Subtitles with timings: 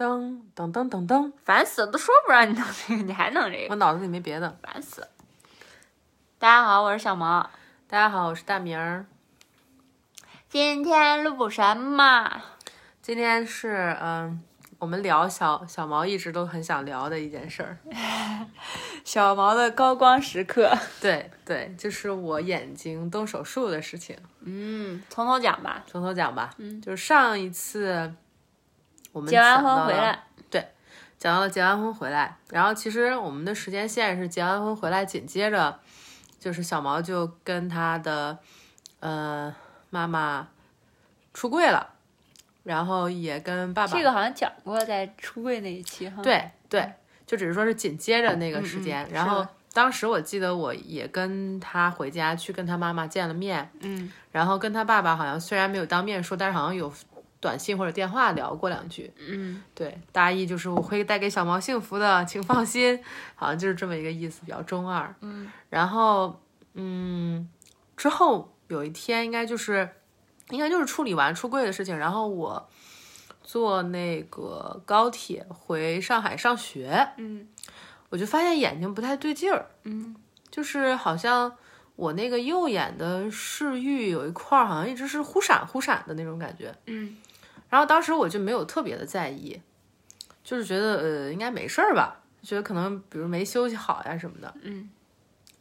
[0.00, 4.56] 噔噔噔噔噔，烦死了，都说不让你弄这个，你还弄这个，我脑子里没别的。
[4.62, 5.08] 烦死了。
[6.38, 7.50] 大家好，我是小毛，
[7.86, 9.04] 大家好，我是大明儿。
[10.48, 12.40] 今天录什么？
[13.02, 14.42] 今天是嗯，
[14.78, 17.76] 我们聊小小毛一直都很想聊的一件事儿。
[19.04, 20.72] 小毛的高光时刻。
[21.02, 24.16] 对对，就是我眼睛动手术的事情。
[24.46, 25.84] 嗯，从头讲吧。
[25.86, 26.54] 从头讲吧。
[26.56, 28.10] 嗯，就是上一次
[29.12, 30.64] 我们结完婚回来，对，
[31.18, 35.78] 讲到了结完婚回来，然后其实我们的时间线是结完婚回来，紧接着
[36.38, 38.38] 就是小毛就跟他的
[39.00, 39.54] 呃
[39.90, 40.48] 妈妈
[41.34, 41.94] 出柜了，
[42.62, 46.92] 然后也跟爸爸这个好像讲过，在出柜那一期哈。，对对，
[47.26, 54.10] 就只是说是紧接着那个时间，然后当时我记得我也跟他回家去跟他妈妈见了面，嗯。
[54.32, 56.92] 然后跟他爸爸好像虽然没有当面说，但是好像有
[57.40, 59.10] 短信或者电话聊过两句。
[59.18, 63.02] 嗯，对，大意就是我会带给小毛幸福的，请放心，
[63.34, 65.14] 好像就是这么一个意思，比较中二。
[65.20, 66.38] 嗯，然后
[66.74, 67.48] 嗯，
[67.96, 69.88] 之后有一天应该就是
[70.50, 72.68] 应该就是处理完出柜的事情，然后我
[73.42, 77.48] 坐那个高铁回上海上学，嗯，
[78.10, 80.14] 我就发现眼睛不太对劲儿，嗯，
[80.50, 81.56] 就是好像。
[81.96, 87.14] 我那个右眼的视域有一块儿好像一直是忽闪忽闪的那种感觉，嗯，
[87.70, 89.58] 然后当时我就没有特别的在意，
[90.44, 94.90] 就是觉得呃应该没事儿吧，觉得可能比如没休息好呀什么的，嗯，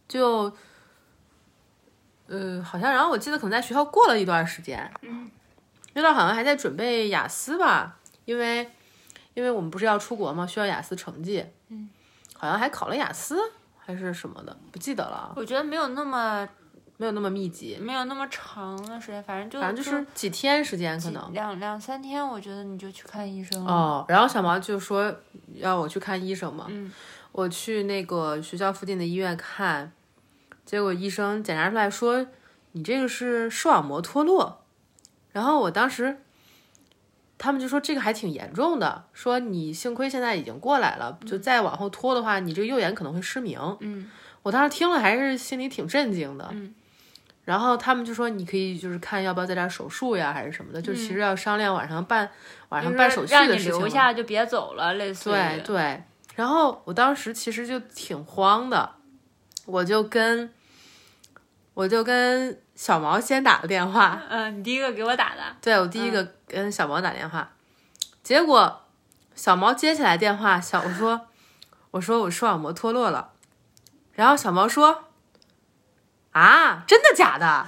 [0.08, 0.52] 就
[2.28, 5.30] 呃好像然后我记得可能在学校过了一段时间，嗯，
[5.94, 8.70] 那段好像还在准备雅思吧，因为
[9.36, 11.90] 因为我们不是要出国嘛，需要雅思成绩，嗯，
[12.34, 13.40] 好像还考了雅思
[13.78, 16.48] 还是什么的，不记得了，我觉得没有那么
[17.02, 21.32] 没有那么密集，没有那么长的时间，反正就反正就是几天时间可能。
[21.32, 23.72] 两两三天，我觉得你就去看医生了。
[23.72, 25.16] 哦，然后小毛就说
[25.54, 26.92] 要我去看医生嘛，嗯，
[27.32, 29.94] 我去那个学校附近的医院看，
[30.66, 32.28] 结果医生检查出来说
[32.74, 34.66] 你这个是视网膜脱落，
[35.32, 36.18] 然后我当时
[37.38, 43.58] 他们就说这个还挺严重的，说你幸亏现在已经过来了，就再往后拖的话，你这个右眼可能会失明。
[43.80, 44.12] 嗯，
[44.44, 46.50] 我当时听了还是心里挺震惊的。
[46.52, 46.76] 嗯。
[47.50, 52.30] 然后他们就说，你可以就是看要不要在这儿手术呀，还是什么的，就其实要商量晚上办
[52.70, 53.80] 晚上办手续让你的事情了。
[53.80, 56.04] 留下就别走了，类似对对，
[56.36, 58.92] 然后我当时其实就挺慌的，
[59.66, 60.54] 我就跟
[61.74, 67.52] 我就跟小毛先打了电话，嗯，你第一个给我打的，对我第一个跟小毛打电话，
[68.22, 68.84] 结果
[69.34, 71.22] 小毛接起来电话，小我说
[71.90, 73.32] 我说我视网膜脱落了，
[74.14, 75.06] 然后小毛说
[76.32, 77.66] 啊，真的假的？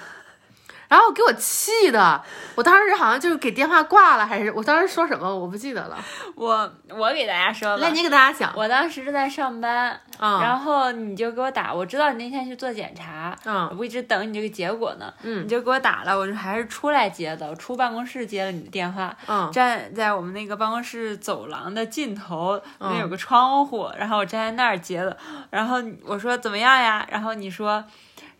[0.87, 2.21] 然后给我气的，
[2.53, 5.97] 我当时好像就是给电话挂了，还是我当时说什么我不记得了。
[6.35, 8.51] 我我给大家说吧来，，你给大家讲。
[8.57, 25.15] 我当时正在上班，嗯然后你就给我打，我知道你那天去做检查，嗯我一直等你这个结果呢，嗯你就给我打了，我就还是出来接的，我出办公室接了你的电话，嗯站在我们那个办公室走廊的尽头，嗯那有个窗户，然后我站在那儿接的，
[25.51, 27.07] 然后我说怎么样呀？
[27.09, 27.81] 然后你说。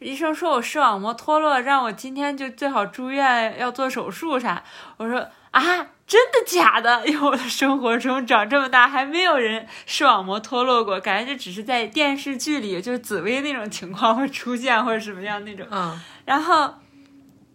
[0.02, 4.64] 医生说我视网膜脱落，让我今天就最好住院，要做手术啥。
[4.98, 5.20] 我说
[5.52, 5.62] 啊，
[6.08, 7.06] 真的假的？
[7.06, 15.68] 因为我的生活中长这么大还没有人视网膜脱落过，感觉就只是在电视剧里，就是紫薇那种情况会出现或者什么样那种。
[15.70, 16.74] 嗯 然后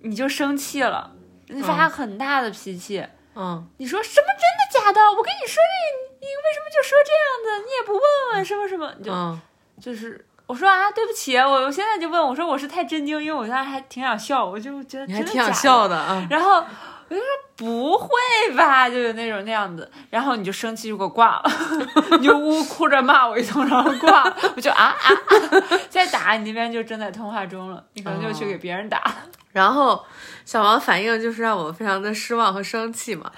[0.03, 1.11] 你就生气了，
[1.49, 3.05] 你发很大的脾气。
[3.35, 5.01] 嗯你说什么真的假的？
[5.11, 7.67] 我跟你说这，你为什么就说这样的？
[7.67, 8.03] 你也不问
[8.35, 8.95] 问什么什么？
[8.99, 9.41] 你就、嗯
[9.81, 16.25] 就是我说啊，对不起，我我现在就问我说我是太震惊，因为我当时还挺想笑，我就觉得你还挺想笑的啊。
[16.31, 16.65] 然后
[17.09, 17.27] 我就说
[17.57, 18.09] 不会
[18.57, 21.51] 吧，就有那种那样子，然后你就生气就给我挂了，
[22.19, 29.15] 你就呜呜哭着骂我一通，然后挂了，我就啊啊啊， 再打你那边就正在通话中了，你可能就去给别人打了。
[29.53, 30.05] 然后
[30.45, 33.33] 小王反应就是让我非常的失望和生气嘛，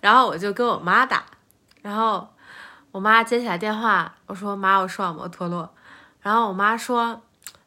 [0.00, 1.22] 然后我就跟我妈打，
[1.82, 2.28] 然后
[2.90, 5.72] 我妈接起来电话，我说妈，我视网膜脱落，
[6.22, 7.22] 然后我妈说。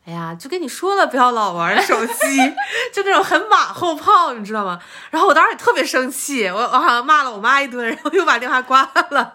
[0.08, 2.14] 哎呀，就跟你说了，不要老玩手机，
[2.94, 4.80] 就那种很马后炮，你知道吗？
[5.10, 9.34] 然后我当时也特别生气，我我好像骂了我妈一顿，然后又把电话挂了。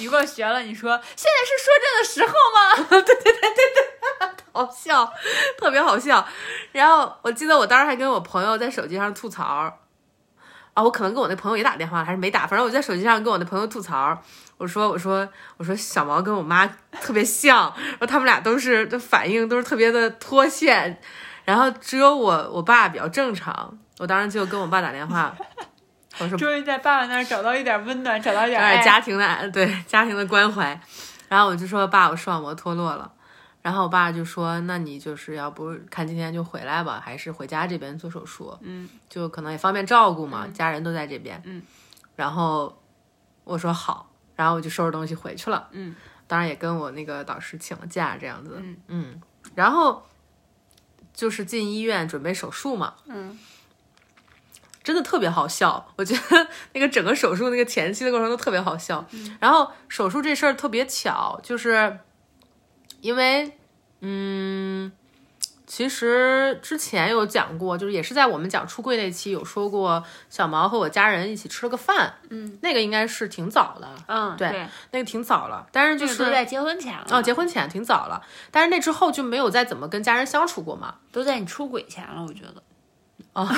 [0.00, 2.84] 你给我学了，你说现在是说这的时候吗？
[2.90, 5.08] 对对对对对好笑，
[5.56, 6.26] 特别好笑。
[6.72, 9.44] 然后我记得我当时还跟我朋友在手机上吐槽，
[10.74, 14.20] 啊，我可能跟我那朋友也打电话，还是没打，反正我在手机上跟我那朋友吐槽，
[14.56, 16.66] 我说我说我说小毛跟我妈
[17.00, 21.00] 特别像，然后他们俩都是的反应都是特别的脱线，
[21.44, 25.34] 然后只有我我爸比较正常，我当时就跟我爸打电话，
[26.18, 30.80] 我说终于在爸爸那儿找到一点温暖，找到一点家庭的爱对家庭的关怀。
[31.28, 33.10] 然后我就说爸，我视网膜脱落了。
[33.60, 38.56] 然后我爸就说，那你就是要不看今天就回来吧，还是回家这边做手术？
[38.60, 41.42] 嗯，就可能也方便照顾嘛，家人都在这边。
[41.46, 41.62] 嗯，
[42.14, 42.78] 然后
[43.42, 45.68] 我说好，然后我就收拾东西回去了。
[45.72, 45.94] 嗯，
[46.26, 48.62] 当然也跟我那个导师请了假，这样子。
[48.88, 49.20] 嗯
[49.54, 50.02] 然后
[51.12, 52.94] 就是进医院准备手术嘛。
[53.06, 53.38] 嗯，
[54.82, 59.04] 真的特别好笑，我觉得 那个整个手术那个前期的过程都特别好笑。
[59.12, 61.98] 嗯然后手术这事儿特别巧，就是
[63.00, 63.56] 因为
[64.00, 64.90] 嗯，
[65.66, 82.62] 其实之前有讲过，就是也是在我们讲出柜那期有说过，小毛和我家人一起吃了个饭，嗯，那个应该是挺早的，嗯，对对，那个挺早了，但是就是都在结婚前了，哦，结婚前挺早了，但是那之后就没有再怎么跟家人相处过嘛，都在你出轨前了，我觉得。
[83.32, 83.48] 哦，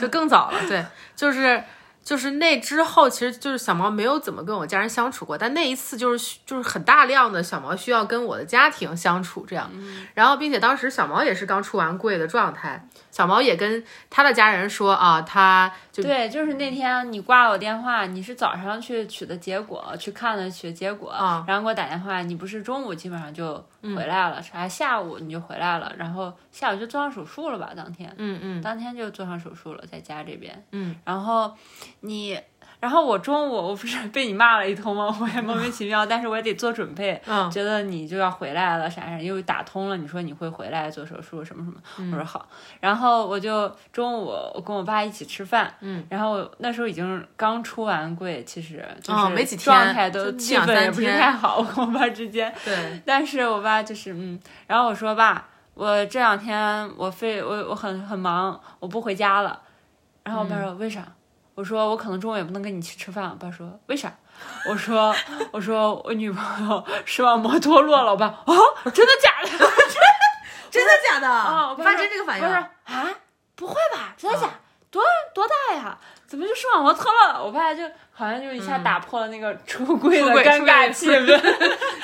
[0.00, 0.84] 就更早了，对，
[1.16, 1.62] 就是
[2.04, 9.70] 就是那之后，其实就是小毛没有怎么跟我家人相处过，但那一次就是就是很大量的小毛需要跟我的家庭相处这样，
[10.12, 23.64] 然后并且当时小毛也是刚出完柜的状态，小毛也跟他的家人说啊，他就对，就是那天你挂了我电话，你是早上去取的结果，去看了取的结果，啊然后给我打电话，你不是中午基本上就
[23.96, 27.72] 回来了，还、下午你就回来了，然后下午就做上手术了吧？
[27.76, 31.54] 当天，嗯嗯当天就做上手术了，在家这边，嗯，然后
[32.00, 32.36] 你。
[32.80, 35.16] 然后我中午我不是被你骂了一通吗？
[35.20, 37.50] 我也莫名其妙，但是我也得做准备，嗯。
[37.50, 42.12] 觉得你就要回来了，啥啥，又打通了，你说你会回来做手术什么什么，嗯。
[42.12, 42.46] 我说好，
[42.80, 59.60] 然后我就中午我跟我爸一起吃饭，嗯，然后那时候已经刚出完柜，其实就哦是没几天状态都气氛也不是太好，我跟我爸之间，对，但是我爸就是嗯，然后我说爸，我这两天我非我我很很忙，我不回家了，
[60.22, 61.06] 然后我爸说、为啥？
[61.54, 63.30] 我说我可能中午也不能跟你去吃饭。
[63.30, 64.12] 我爸说为啥？
[64.68, 65.14] 我说
[65.52, 68.10] 我说我女朋友视网膜脱落了。
[68.12, 68.54] 我爸哦，
[68.92, 69.50] 真的假的？
[70.70, 71.28] 真的假的？
[71.28, 73.08] 啊，我爸真这个反应我说啊，
[73.54, 74.14] 不会吧？
[74.16, 74.48] 真的假？
[74.90, 75.02] 多
[75.34, 75.98] 多大呀？
[76.34, 77.44] 怎么就视网膜脱落了？
[77.44, 81.24] 我爸就好像就一下打破了那个出柜的尴尬气氛。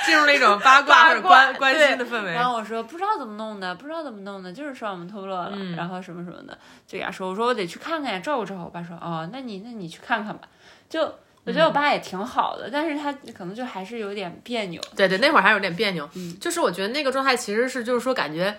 [0.07, 2.45] 进入了一种八卦或者关关心的氛围然。
[2.45, 6.57] 后我说不知道怎么弄的，不知道怎么弄的，就是视网膜脱落了，嗯然后什么什么的，
[6.87, 8.63] 就给他说，我说我得去看看呀，照顾照顾。
[8.63, 10.43] 我爸说哦，那你那你去看看吧。
[10.89, 11.03] 就
[11.45, 14.81] 我觉得我爸也挺好的，但是他可能就还是有点别扭。
[14.95, 18.57] 对对，那会儿还有点别扭，嗯就是我觉得那个状态其实是就是说感觉。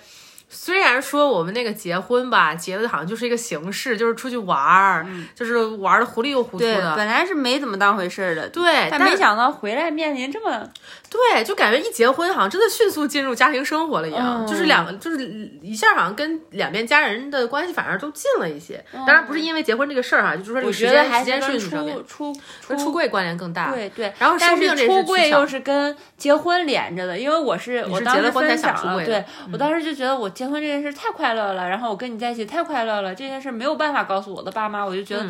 [0.53, 10.69] 虽然说我们那个结婚吧，结的好像就是一个形式，就是出去玩儿，就是玩的糊里又糊涂的，本来是没怎么当回事儿的，对，但但没想到回来面临这么
[11.11, 15.27] 对，就感觉一结婚好像真的迅速进入家庭生活了一样，嗯就是两个就是
[15.61, 18.81] 一下好像跟两边家人的关系反而都近了一些。
[18.93, 23.73] 当然不是因为结婚这个事儿哈，就是说这我觉得还是间时间顺跟序上面出出跟出柜关联更大。
[23.73, 35.25] 对对，然后但是出柜又是跟结婚连着的，因为我是我当时结了婚才分享了，想出柜对我当时就觉得我结婚这件事太快乐了，然后我跟你在一起太快乐了，这件事没有办法告诉我的爸妈，我就觉得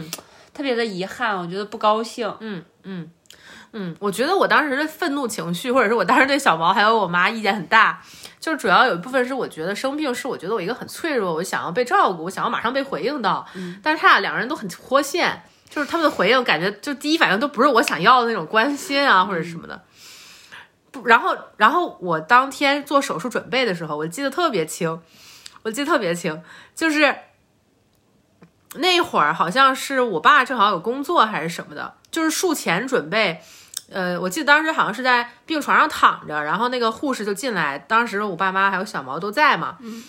[0.54, 2.28] 特别的遗憾，我觉得不高兴。
[2.40, 3.10] 嗯嗯嗯，
[4.00, 8.02] 我觉得我当时的愤怒情绪，或者是我当时对小毛还有我妈意见很大，
[8.40, 13.48] 就是主要有一部分是我觉得生病是我觉得我一个很脆弱，我想要被照顾，我想要马上被回应到，
[13.82, 19.82] 但是他俩两个人都很脱线，就是他们的回应感觉就第一反应都不是我想要的那种关心啊或者什么的。
[20.92, 25.02] 不，然后，然后我当天做手术准备的时候，我记得特别清，
[25.64, 26.44] 我记得特别清，
[26.76, 27.16] 就是
[28.76, 33.42] 那一会儿好像是我爸正好有工作还是什么的，就是术前准备。
[33.92, 40.04] 呃，我记得当时好像是在病床上躺着，然后那个护士就进来，当时我爸妈还有小毛都在嘛，嗯，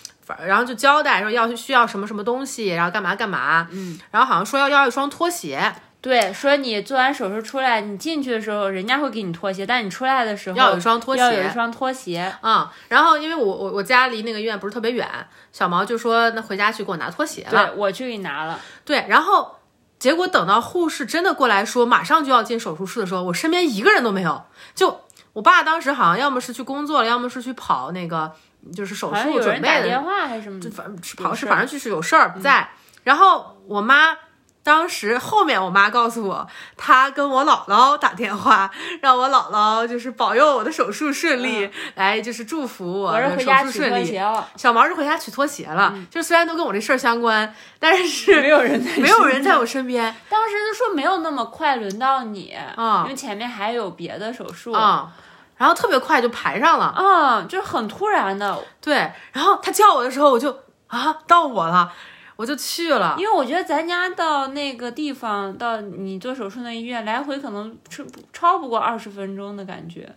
[0.46, 12.32] 然后就交代说要需要什么什么东西，然后干嘛干嘛，嗯，然后好像说要要一双拖鞋，对，说你做完手术出来，你进去的时候人家会给你拖鞋，但你出来的时候要有一双拖鞋，要有一双拖鞋。
[12.42, 15.08] 嗯，然后因为我我我家离那个医院不是特别远，
[15.52, 18.58] 小毛就说那回家去给我拿拖鞋了，对，我去给你拿了。
[18.84, 19.56] 对，然后
[20.02, 24.42] 结果等到护士真的过来说马上就要进手术室的时候，我身边一个人都没有。
[24.74, 25.00] 就
[25.32, 28.32] 我爸当时好像要么是去工作了，要么是去跑那个
[28.74, 32.68] 就是手术准备的，电话还是什么的，反正是跑是反正就是有事儿不在。
[33.04, 34.18] 然后我妈。
[34.64, 44.04] 当时后面我妈告诉我，她跟我姥姥打电话，让我姥姥就是保佑我的手术顺利，来就是祝福我的手回家取术顺利。
[44.04, 50.14] 拖鞋了，小毛是回家取拖鞋了，就是虽然都跟我这事儿相关，但是没有人在， 没有人在我身边。
[50.28, 55.10] 当时就说没有那么快轮到你，啊因为前面还有别的手术，啊、
[55.56, 61.92] 然后特别快就排上了，嗯，就是很突然的，对，然后他叫我的时候，我就啊到我了，
[62.36, 63.14] 我就去了。
[63.18, 70.14] 因为我觉得咱家到那个地方，到你做手术那医院，来回可能超超不过二十分钟的感觉。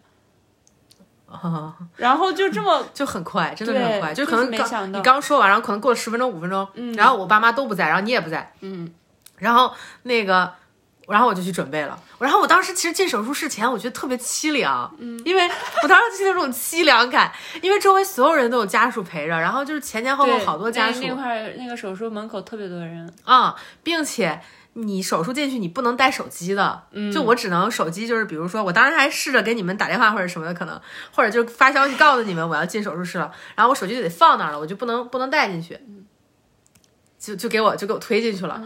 [1.27, 8.93] 啊， 然后就这么就很快，真的是很快，就可能刚是没想到你刚说完，然后可能过了十分钟、五分钟，然后我爸妈都不在，然后你也不在，嗯，
[9.37, 10.53] 然后那个，
[11.07, 11.99] 然后我就去准备了。
[12.19, 15.49] 然后我当时其实进手术室前，我觉得特别凄凉，嗯，因为
[15.83, 17.31] 我当时就有那种凄凉感，
[17.61, 21.01] 因为周围所有人都有家属陪着，然后就是前前后后好多家属。
[21.01, 23.11] 那那块儿那个手术门口特别多人。
[23.23, 24.41] 啊、并且。
[24.77, 27.09] 你手术进去，你不能带手机的，嗯。
[27.09, 30.77] 就我只能手机，就是比如说，我当时还试着给你们打电话或者什么的，可能
[31.13, 35.79] 或者就发消息告诉你们我要进手术室了，然后我手机就得放那儿了，我就不能不能带进去，
[37.17, 38.61] 就就给我就给我推进去了，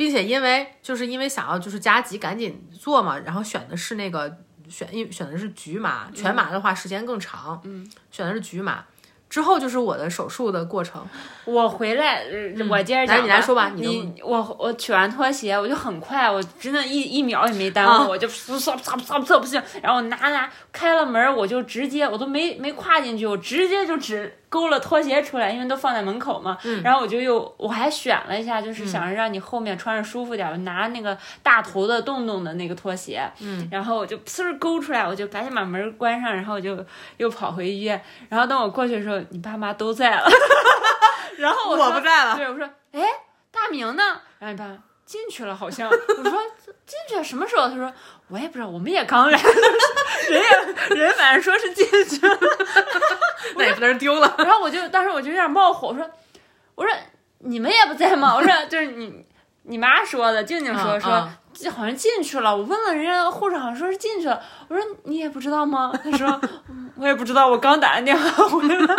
[0.00, 4.34] 并且因为就是因为想要就是加急赶紧做嘛，然后选的是那个
[4.66, 8.82] 选因选的是局麻，全麻的话时间更长，嗯，选的是局麻。
[9.28, 11.06] 之后就是我的手术的过程，
[11.44, 13.14] 我回来，呃我接着讲吧。
[13.16, 26.58] 来你来说吧你你我我取完拖鞋，我就很快，我真的一一秒也没耽啊误，我就嗖嗖嗖嗖嗖不行，然后我拿拿开了门，我就直接我都没没跨进去，我直接就只勾了拖鞋出来，因为都放在门口嘛。
[26.64, 36.84] 嗯然后我就又我还选了一下，就是想着让你后面穿着舒服点，我拿那个大头的洞洞的那个拖鞋，嗯，然后我就呲勾出来，我就赶紧把门关上，然后我就
[37.16, 38.02] 又跑回医院。
[38.28, 40.28] 然后等我过去的时候，你爸妈都在了。
[41.38, 43.00] 然后我说我不在了对，我说，哎，
[43.50, 44.02] 大明呢？
[44.38, 44.66] 然后你爸
[45.06, 45.88] 进去了，好像。
[45.88, 46.38] 我说
[46.86, 47.68] 进去了，什么时候？
[47.68, 47.90] 他说
[48.30, 49.38] 我也不知道，我们也刚来。
[50.30, 52.38] 人也人反正说是进去了。
[53.56, 54.34] 那也不能丢了。
[54.38, 56.08] 然后我就当时我就有点冒火，我说
[56.74, 56.94] 我说
[57.40, 58.34] 你们也不在吗？
[58.36, 59.24] 我说就是你
[59.64, 61.12] 你妈说的，静静说、说。
[61.12, 64.40] 嗯嗯这好像进去了，我问了人家护士，好像说是进去了。
[64.68, 65.92] 我说你也不知道吗？
[66.02, 68.96] 他说嗯 我也不知道，我刚打完电话回来。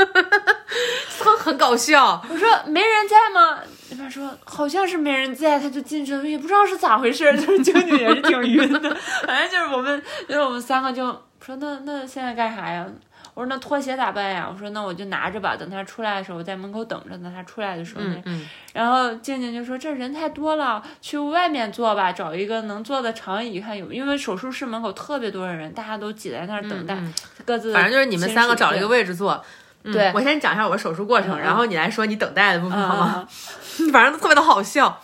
[1.24, 3.60] 很很搞笑，我说没人在吗？
[4.02, 8.80] 那边说好像是没人在，他就进去了，也不知道是咋回事，就是静静也是挺晕的。
[9.26, 11.06] 反正就是我们，就是我们三个就
[11.40, 12.86] 说那那现在干啥呀？
[13.34, 14.50] 我说那拖鞋咋办呀？
[14.52, 18.02] 我说那我就拿着吧，等他出来的时候我在门口等着，等他出来的时候。
[18.04, 27.14] 嗯嗯，然后静静就说这人太多了，去外面坐吧，找一个能坐的长椅看有，因为手术室门口特别多的人，大家都挤在那儿等待，嗯
[27.46, 28.88] 各自反正就是你们三个找了一个。
[28.88, 29.42] 位置坐。
[29.84, 33.06] 嗯对我先讲一下我手术过程，然后你来说你等待的部分好吗？
[33.06, 33.28] 啊，
[33.92, 35.02] 反正特别的好笑。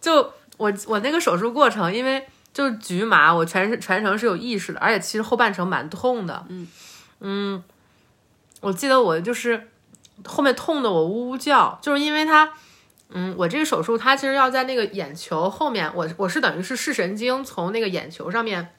[0.00, 6.44] 就我我那个手术过程，因为就是局麻，我全全程是有意识的，而且其实后半程蛮痛的。
[6.48, 6.68] 嗯
[7.20, 7.62] 嗯，
[8.60, 9.68] 我记得我就是
[10.24, 12.50] 后面痛的我呜呜叫，就是因为它。
[13.12, 18.72] 嗯，我这个手术它其实要在那个眼球后面，我我是等于是视神经从那个眼球上面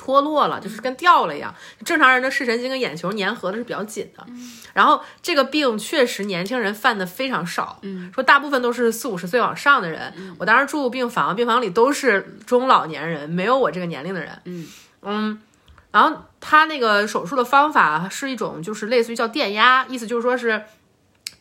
[0.00, 1.54] 脱落了，就是跟掉了一样。
[1.84, 4.26] 正常人的视神经跟眼球粘合的是比较紧的，
[4.72, 10.14] 然后这个病确实年轻人犯的非常少，嗯，说大部分都是四五十岁往上的人。
[10.38, 14.40] 我当时住病房，病房里都是中老年人，没有我这个年龄的人。
[14.46, 14.66] 嗯
[15.02, 15.42] 嗯，
[15.90, 20.62] 然后他那个手术的方法是一种就是类似于叫电压，意思就是说是，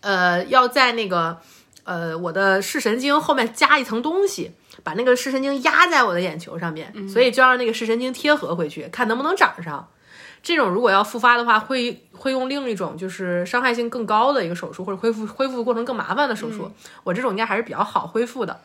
[0.02, 1.40] 呃，要在那个
[1.86, 4.52] 呃我的视神经后面加一层东西。
[4.84, 9.88] 把那个视神经压在我的眼球上面，所以就让那个视神经贴合回去，看能不能长上。
[10.42, 16.72] 这种如果要复发的话，会会用另一种就是伤害性更高的一个手术，或者恢复恢复过程更麻烦的手术。
[17.04, 18.62] 我这种应该还是比较好恢复的。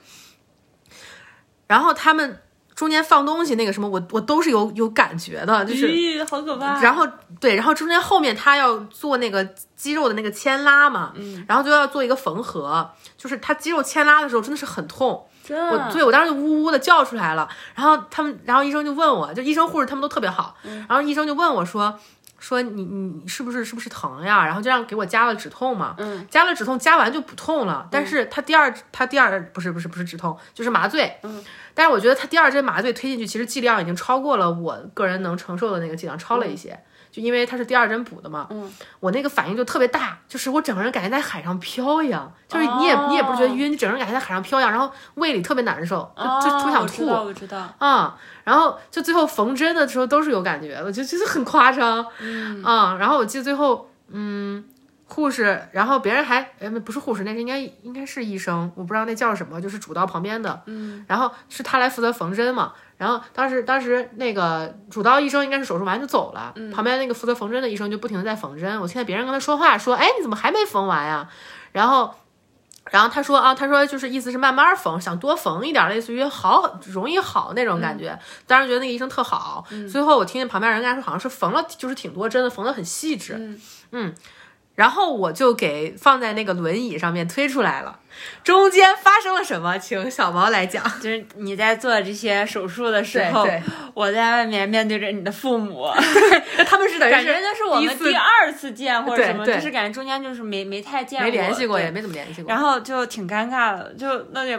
[1.66, 2.40] 然后他们
[2.76, 5.88] 中间放东西那个什么，我我都是有有感觉的，就是。
[5.88, 6.80] 咦，好可怕。
[6.80, 7.04] 然后
[7.40, 9.44] 对，然后中间后面他要做那个
[9.74, 20.56] 肌肉的那个牵拉嘛，嗯，然后就要做一个缝合，就是他肌肉牵拉的时候真的是很痛，真我对我当时就呜呜的叫出来了，然后他们，然后医生就问我，就医生护士他们都特别好，
[20.88, 21.98] 然后医生就问我说。
[22.36, 24.44] 说你你你是不是是不是疼呀？
[24.44, 27.88] 然后就让给我加了止痛嘛，嗯，加了止痛，加完就不痛了。
[27.90, 36.78] 但是他第二他第二不是不是不是止痛，就是麻醉，嗯，但是我觉得他第二针麻醉推进去，其实剂量已经超过了我个人能承受的那个剂量，超了一些。
[37.14, 38.68] 就因为它是第二针补的嘛，嗯，
[38.98, 47.06] 我那个反应就特别大，就是我整个人感觉在海上飘一样，就是你也、哦你也不是觉得晕，你整个人感觉在海上飘一样，然后胃里特别难受，就就特想吐。
[47.06, 47.74] 哦我知道，我知道。
[47.78, 54.64] 啊、然后就最后缝针的时候都是有感觉的，就就是很夸张，嗯啊、然后我记得最后，嗯，
[55.06, 71.28] 护士，然后别人还，哎，不是护士，那是应该应该是医生，我不知道那叫什么，就是主刀旁边的，嗯，然后是他来负责缝针嘛，然后当时当时那个主刀医生应该是手术完就走了，旁边那个负责缝针的医生就不停的在缝针，我听见别人跟他说话说，哎，你怎么还没缝完呀？
[71.72, 72.14] 然后。
[72.90, 78.16] 然后他说啊，他说就是意思是慢慢缝，想多缝一点，类似于好容易好那种感觉。
[78.46, 79.64] 当时觉得那个医生特好。
[79.90, 83.58] 最后我听见旁边人跟他说，好像是缝了，就是挺多针的，缝的很细致。
[83.92, 84.14] 嗯
[84.74, 87.98] 然后我就给放在那个轮椅上面推出来了。
[88.44, 89.76] 中间发生了什么？
[89.78, 90.84] 请小毛来讲。
[91.00, 93.46] 就是你在做这些手术的时候，
[93.92, 95.88] 我在外面面对着你的父母，
[96.66, 102.48] 他们是等于感觉是那是我们第二次见或者什么，就是感觉中间就是没没太见没联系过，也没怎么联系过。
[102.48, 104.56] 然后就挺尴尬的，就那也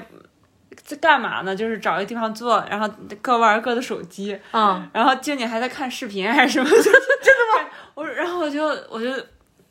[0.83, 1.55] 在干嘛呢？
[1.55, 2.89] 就是找一个地方坐，然后
[3.21, 7.69] 各玩各的手机，嗯，然后静静还在看视频还是什么，就是真的吗？
[7.93, 9.09] 我然后我就我就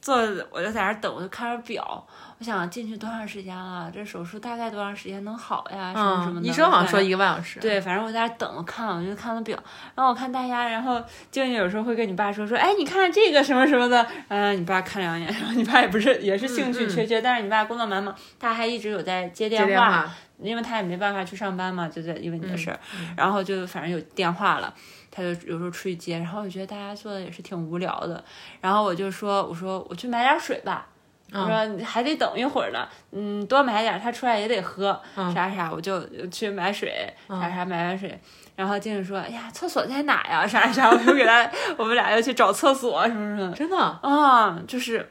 [0.05, 0.17] 坐，
[0.51, 2.07] 我就在那儿等，我就看着表，
[2.39, 3.91] 我想进去多长时间了？
[3.91, 5.95] 这手术大概多长时间能好呀？
[5.95, 6.47] 什么什么嗯，的。
[6.47, 7.59] 医生好像说一个半小时。
[7.59, 9.59] 对，反正我在那儿等，看了，我就看了表，
[9.95, 20.07] 然后我看大家，然后静静有时候会跟你爸说说，哎，你看这个什么什么的，嗯、你爸看两眼，然后你爸也不是也是兴趣嗯嗯缺缺，但是你爸工作忙嘛，他还一直有在接接电电话，
[20.39, 24.75] 因为他也没办法去上班嘛，就在因为你的事儿，嗯然后就反正有电话了，
[25.15, 28.23] 他就有时候出去接，然后我觉得大家做的也是挺无聊的，
[28.61, 30.89] 然后我就说我说我去买点水吧。
[31.33, 38.17] 我嗯说还得等一会儿呢，嗯，多买点儿，他出来也得喝，嗯啥啥，我就去买水，啥啥买完水，
[38.55, 40.47] 然后静静说，哎呀，厕所在哪呀？
[40.47, 43.77] 啥啥，我就给他，我们俩又去找厕所什么什么，真的。
[43.77, 45.11] 啊，就是，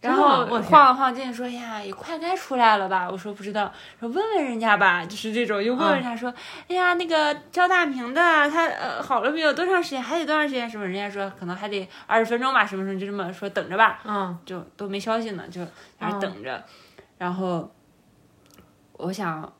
[0.00, 6.32] 然后我晃了晃，静静说：“哎呀，也快该出来了吧？”我说：“不知道。”说问问人家吧，就是这种，又问问人家说
[6.68, 9.52] ：“哎呀，那个叫大明的，他呃好了没有？
[9.52, 10.02] 多长时间？
[10.02, 10.68] 还得多长时间？
[10.70, 16.64] 什么？”人家说可能还得二十分钟吧，什么什么，就这么说，等着吧，嗯就都没消息呢，就在那儿等着。
[17.18, 17.70] 然后
[18.94, 19.52] 我想。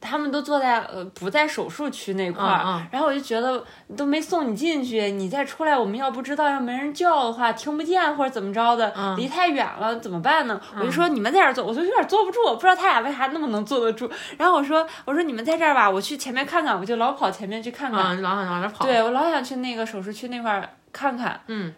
[0.00, 3.64] 他们都坐在呃不在手术区那块儿，嗯嗯然后我就觉得
[3.96, 10.60] 都没送你进去，你再出来，我们要不知道要没人叫的话，听不见或者怎么着的，嗯离太远了怎么办呢？
[10.78, 14.08] 我就说你们在这儿坐，我就有点坐不住，我不知道他俩为啥那么能坐得住。
[14.38, 18.16] 然后我说我说你们在这儿吧，我去前面看看，我就老跑前面去看看。
[18.16, 18.84] 嗯，老想往那跑。
[18.84, 21.74] 对我老想去那个手术区那块儿看看，嗯，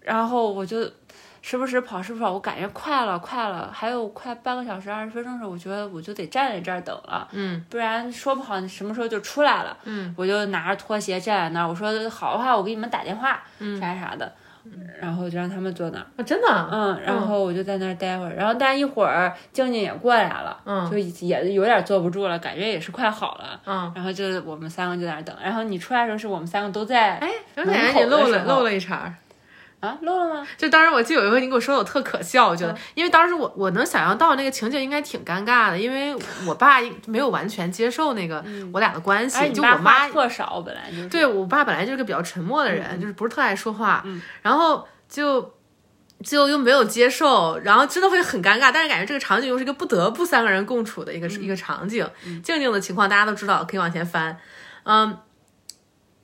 [0.00, 0.78] 然后我就
[1.48, 14.30] 时不时跑，时不时跑，我感觉快了，快了，还有快半个小时、二十分钟的时候，我觉得我就得站在这儿等了，嗯，不然说不好你什么时候就出来了，嗯，我就拿着拖鞋站在那儿，我说好的话，我给你们打电话，嗯，啥啥的，
[15.00, 16.68] 然后就让他们坐那儿，啊真的。
[16.70, 29.14] 嗯，然后我就在那儿待会儿，然后但一会儿静静也过来了，嗯就也有点坐不住了，感觉也是快好了，嗯，然后就我们三个就在那儿等，然后你出来的时候是我们三个都在，哎，我门感觉口的时候你漏了漏了一茬儿。
[29.80, 30.46] 啊，漏了吗？
[30.56, 44.04] 就当时我记得有一回你给我说的我特可笑，我觉得，因为当时我我能想象到那个情景应该挺尴尬的，因为我爸没有完全接受那个我俩的关系，就我妈特少，本来就是，对我爸本来就是个比较沉默的人，就是不是特爱说话，
[44.42, 45.54] 然后就。
[46.24, 52.04] 就又没有接受，然后真的会很尴尬，但是感觉这个场景又是一个不得不三个人共处的一个、一个场景。
[52.42, 54.36] 静静的情况大家都知道，可以往前翻，
[54.82, 55.16] 嗯，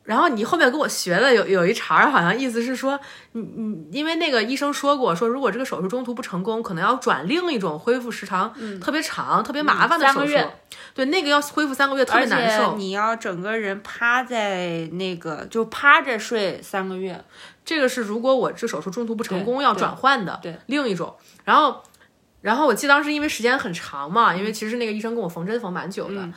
[0.04, 3.00] 然后你后面跟我学的有有一茬儿，好像意思是说，
[3.32, 10.36] 你你因为那个医生说过，说如果这个手术中途不成功，可能要转另一种恢复时长特别长、特别麻烦的手术
[10.92, 12.72] 对，那个要恢复三个月，特别难受。
[12.72, 17.24] 且你要整个人趴在那个，就趴着睡三个月，
[17.64, 21.14] 这个是如果我这手术中途不成功要转换的，对另一种。
[21.44, 21.82] 然后，
[22.42, 26.20] 然后我记得当时因为时间很长嘛，因为其实那个医生跟我缝针缝蛮久的。
[26.20, 26.34] 嗯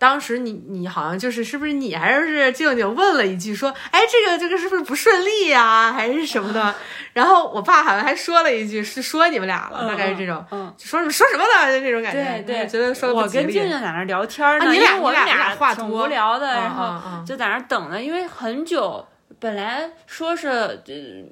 [0.00, 6.74] 当时你你好像就是是不是你还是静静问了一句说，哎，这个这个是不是不顺利呀、还是什么的？
[7.12, 11.78] 然后我爸好像还说了一句，是说你们俩了，大概是这种，嗯，说什么说什么的？
[11.78, 13.22] 就这种感觉，对对，觉得说的我。
[13.28, 19.06] 跟静静在那儿聊天呢，啊你俩因为我俩话挺多无聊的，嗯然后就在那等呢，因为很久。
[19.40, 20.48] 本来说是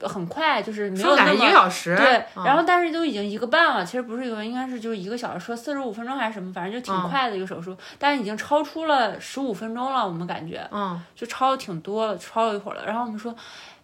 [0.00, 12.86] 呃很快，就是没有说赶一那么个小时，对，嗯然后但是都已经一个半了，其实不是一个，应该是就是一个小时，说四十五分钟还是什么，反正就挺嗯快的一个手术，但是已经超出了十五分钟了，我们感觉，嗯，就超的挺多了，超了一会儿了。
[12.86, 13.32] 然后我们说，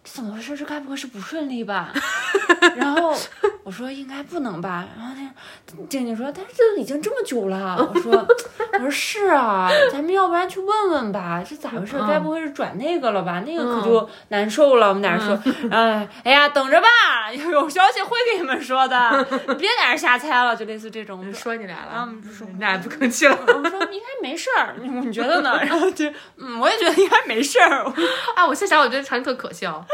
[0.03, 0.57] 这怎么回事？
[0.57, 1.93] 这该不会是不顺利吧？
[2.75, 3.15] 然后
[3.63, 4.85] 我说应该不能吧。
[4.97, 7.75] 然后那静静说，但是这已经这么久了。
[7.93, 8.25] 我说
[8.73, 11.95] 我说是啊，咱们要不然去问问吧，这咋回事？
[12.07, 13.43] 该不会是转那个了吧？
[13.45, 14.89] 那个可就难受了。
[14.89, 15.37] 我们俩说，
[15.71, 16.87] 哎哎呀，等着吧，
[17.33, 19.23] 有消息会给你们说的，
[19.57, 21.17] 别在这瞎猜了，就类似这种。
[21.17, 23.37] 我们说说你俩了，啊，我们就说你俩也不吭气了。
[23.47, 25.59] 我说应该没事儿，你你觉得呢？
[25.63, 26.05] 然后就
[26.37, 27.85] 嗯，我也觉得应该没事儿。
[28.35, 29.85] 啊，我现在想，我觉得场景特可笑。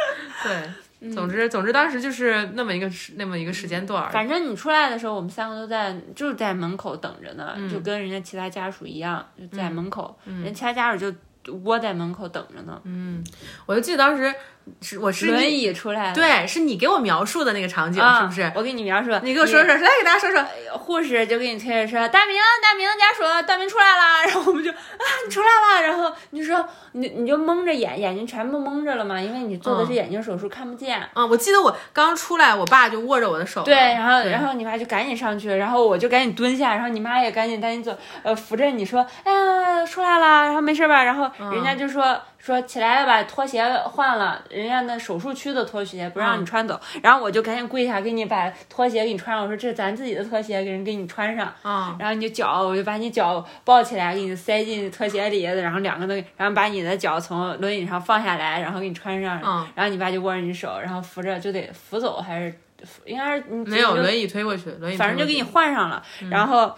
[0.43, 0.71] 对，
[1.13, 4.11] 总之总之当时就是那么一个时那么一个时间段。
[4.11, 12.79] 反正你出来的时候，我们三个都在就是在门口等着呢，就跟人家其他家属一样，就在门口，人家其他家属就窝在门口等着呢。
[12.83, 13.23] 嗯
[13.65, 14.31] 我就记得当时
[14.81, 18.51] 是我是轮你椅出来了，对，是你给我描述的那个场景，啊，是不是？
[18.55, 20.43] 我给你描述，你给我说说，来给大家说说。
[20.77, 25.81] 护士就给你推着说：“大明，大明家属，大明出来了。”然后我们就啊，你出来了。
[25.85, 31.01] 然后你就说你你就蒙着眼，眼睛全部蒙着了嘛，因为你做的是眼睛手术，看不见。
[31.13, 33.63] 嗯，我记得我刚出来，我爸就握着我的手。
[33.63, 42.19] 对，然后然后你妈就赶紧上去，然后我就赶紧蹲下，然后你妈也赶紧赶紧走，呃，扶着你说：“哎呀，出来了，然后没事吧？”然后人家就说。
[42.43, 49.43] 说起来把拖鞋换了，人家那手术区的拖鞋不让你穿走，然后我就赶紧跪下给你把拖鞋给你穿上。
[49.43, 51.53] 我说这是咱自己的拖鞋，给人给你穿上。
[51.63, 62.53] 嗯，然后你就脚，我就把你脚抱起来，给你塞进拖鞋里，然后两个都，然后把你的脚从轮椅上放下来，然后给你穿上，嗯然后你爸就握着你手，然后扶着就得扶走，还是
[63.05, 66.75] 应该是你没有轮椅推过去，轮椅反正就给你换上了，然后。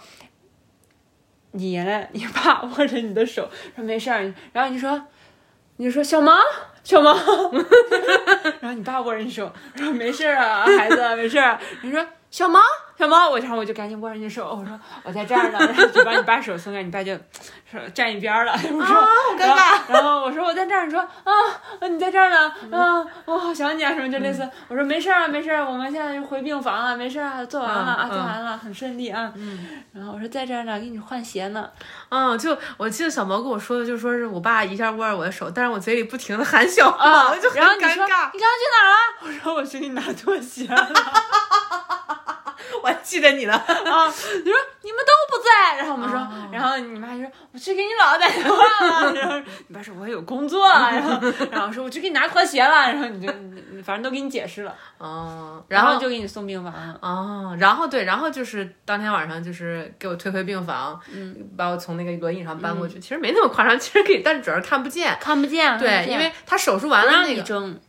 [1.56, 2.04] 你呢？
[2.10, 5.00] 你爸 握着你的手说没事儿，然后你说，
[5.76, 6.32] 你就说小毛，
[6.84, 7.12] 小毛，
[8.60, 11.38] 然后你爸握着你手说没事啊，孩子没事。
[11.82, 12.60] 你说小毛，
[12.96, 17.12] 小毛，我然后我就赶紧握着你手，我说我在这儿呢，然 后就把你把手松开，你爸就
[17.70, 18.52] 说站一边儿了。
[18.72, 19.92] 我说、啊，好尴尬。
[19.92, 21.32] 然后我说我在这儿，你说啊，
[21.88, 24.48] 你在这儿呢，啊，我好想你啊，什么就类似。
[24.68, 29.32] 我说没事儿啊，没事儿，我们现在就回病房了，没事儿啊，做完了啊，嗯做完了，很顺利啊。
[29.92, 31.68] 然后我说在这儿呢，给你换鞋呢。
[32.10, 37.96] 嗯，就我记得小毛跟我说的，就说是我爸一下握着我的手，但是我嘴里不停的喊小毛，啊，就很然后你刚。
[37.96, 37.98] 刚
[38.30, 38.96] 去哪儿了？
[39.22, 40.88] 我说我去给你拿拖鞋了。
[42.82, 43.54] 我还记得你了。
[43.54, 53.32] 啊，你说你们都不在，然后我们说，哦然后你妈就说我去给你姥姥打电话了，然后你爸说我有工作，啊然后然后说我去给你拿拖鞋了，然后你就
[53.82, 56.98] 反正都给你解释了，哦，然然后就给你送病房了。
[57.00, 62.98] 哦，然后对，然后就是当天晚上就是给我推回病房，嗯，把我从那个轮椅上搬过去。
[62.98, 65.16] 其实没那么夸张，其实可以，但主要是看不见。
[65.20, 67.12] 看不见，看对，因为他手术完了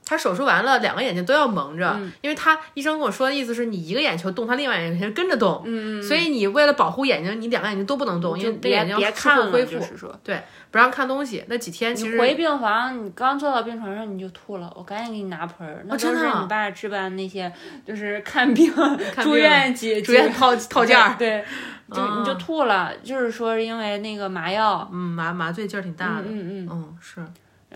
[0.05, 10.17] 他手术完了两个眼睛都要蒙着，因为他医生跟我说的意思是你一个眼球动，他另外眼睛跟着动，嗯，所以你为了保护眼睛，你两个眼睛都不能动，因为那眼睛要术看恢复，就是说。
[10.23, 10.41] 对，
[10.71, 11.43] 不让看东西。
[11.47, 16.41] 那几天其实你回病房，你刚坐到病床上你就吐了，我赶紧给你拿盆儿，那真的啊？
[16.41, 17.51] 你爸置办那些，
[17.85, 18.71] 就是看病、
[19.21, 21.43] 住院几 住院套 套件儿，对，
[21.91, 27.25] 就你就吐了，就是说因为那个麻药，嗯，麻麻醉劲儿挺大的，嗯嗯，嗯，是，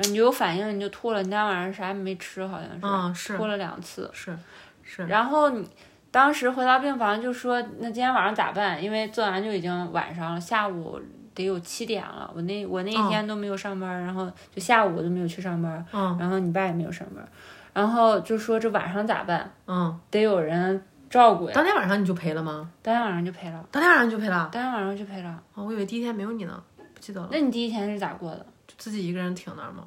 [0.03, 4.37] 你就有反应，你就吐了，你那天晚上啥也没吃，好像是，嗯是吐了两次，是
[4.83, 5.67] 是，然后你
[6.11, 8.83] 当时回到病房就说，那今天晚上咋办？
[8.83, 10.99] 因为做完就已经晚上了，下午。
[11.35, 17.25] 得有七点了，我那我那一天都没有上班，然后就下午我都没有去上班，嗯然后你爸也没有上班，
[17.71, 19.49] 然后就说这晚上咋办？
[19.65, 21.53] 嗯，得有人照顾呀。
[21.55, 22.69] 当天晚上你就赔了吗？
[22.81, 24.49] 当天晚上就赔了，当天晚上就赔了？
[24.51, 25.41] 当天晚上就赔了。
[25.53, 28.45] 哦，我以为第一天没有你呢，不记得了，那你第一天是咋过的？
[28.79, 29.83] 就自己一个人挺那儿吗？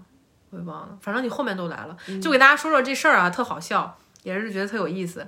[0.50, 5.26] 我也忘了，反正你后面都来了，嗯就给大家说说这事儿啊，特好笑，也是觉得特有意思。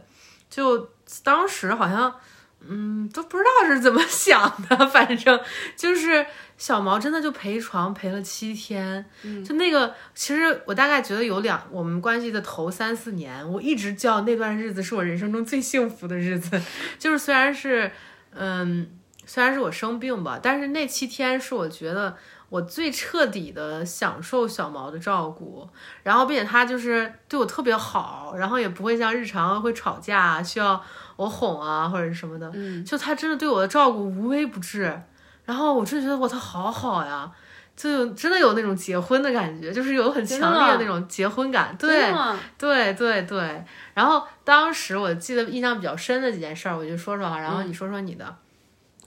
[0.51, 0.91] 就
[1.23, 2.15] 当时好像，
[2.61, 5.41] 嗯，都不知道是怎么想的， 反正
[5.75, 6.27] 就是
[6.59, 9.03] 小毛真的就陪床陪了七天，
[9.43, 16.61] 就那个，其实我大概觉得有两，我们关系的头三四年，我一直叫那段日子是我人生中最幸福的日子，
[17.01, 17.91] 就是虽然是，
[18.35, 18.91] 嗯，
[19.25, 22.19] 虽然是我生病吧，但是那七天是我觉得。
[22.55, 25.69] 我最彻底的享受小毛的照顾，
[26.05, 30.81] 然后并且他就是对我特别好，然后也不会像日常会吵架需要
[31.17, 35.03] 我哄啊或者什么的，嗯，就他真的对我的照顾无微不至，
[35.45, 37.29] 然后我真的觉得我他好好呀，
[37.75, 42.15] 就真的有那种结婚的感觉，就是有很强烈的那种结婚感，对
[42.57, 43.65] 对对对。
[43.95, 48.37] 然后当时我记得印象比较深的几件事儿，我就说说啊，然后你说说你的，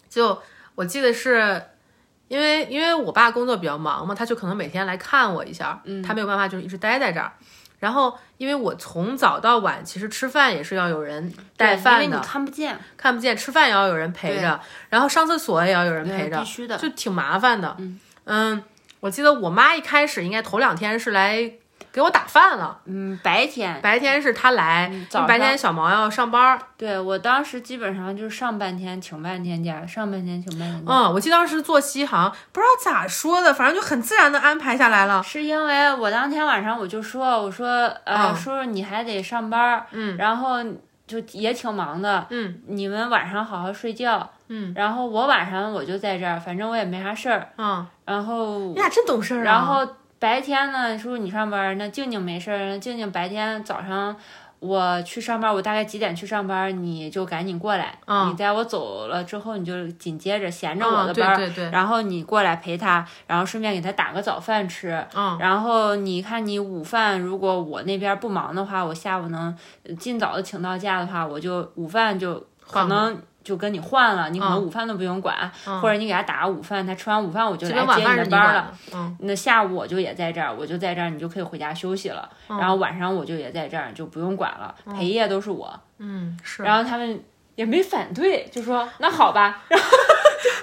[0.10, 0.38] 就
[0.75, 1.63] 我记得是。
[2.27, 7.31] 因为因为我爸工作比较忙嘛，他就可能每天来看我一下，嗯，他没有办法就是一直待在这儿。
[7.79, 14.59] 然后因为我从早到晚其实吃饭也是要有人带饭的，因为你看不见，看不见，吃饭也要有人陪着，
[14.89, 17.75] 然后上厕所也要有人陪着，必须的，就挺麻烦的。
[17.79, 18.63] 嗯嗯，
[18.99, 21.51] 我记得我妈一开始应该头两天是来。
[21.97, 26.55] 给我打饭了，嗯，白天白天是他来，早白天小毛要上班。
[26.77, 30.93] 对我当时基本上就是上半天请半天假，上半天请半天假。
[30.93, 35.23] 嗯，我记得当时作息好像不知道咋说的，反正就很自然的安排下来了。
[35.23, 37.67] 是因为我当天晚上我就说，我说
[38.03, 40.63] 呃，叔叔你还得上班，嗯，然后
[41.07, 49.43] 就也挺忙的，嗯，你们晚上好好睡觉，嗯，然后我晚上我就在这儿，反正我也没啥事儿，嗯，然后你俩真懂事儿啊。
[49.43, 49.88] 然后。
[50.19, 54.15] 白天呢，叔叔你上班，那静静没事儿，静静白天早上
[54.60, 57.99] 我去上班，我大概几点去上班，你就赶紧过来。
[58.08, 65.06] 嗯你在我走了之后，你就紧接着闲着嗯我的班儿，对对对然后你过来陪他，然后顺便给他打个早饭吃。
[65.13, 73.15] 嗯然后你看你午饭，如果我那边不忙的话，我下午能呃尽早的请到假的话，我就午饭就可能
[73.47, 78.73] 就跟你换了，你可能嗯午饭都不用管，嗯或者你给他打个午饭，他吃完午饭我就来接你你的班儿了。
[78.93, 82.29] 嗯那下午我就也在这儿，我就在这儿，你就可以回家休息了。
[82.49, 85.79] 然后晚上我就也在这儿，就不用管了，陪夜都是我。
[85.99, 86.62] 嗯是。
[86.63, 87.17] 然后他们
[87.57, 89.63] 也没反对，就说 那好吧。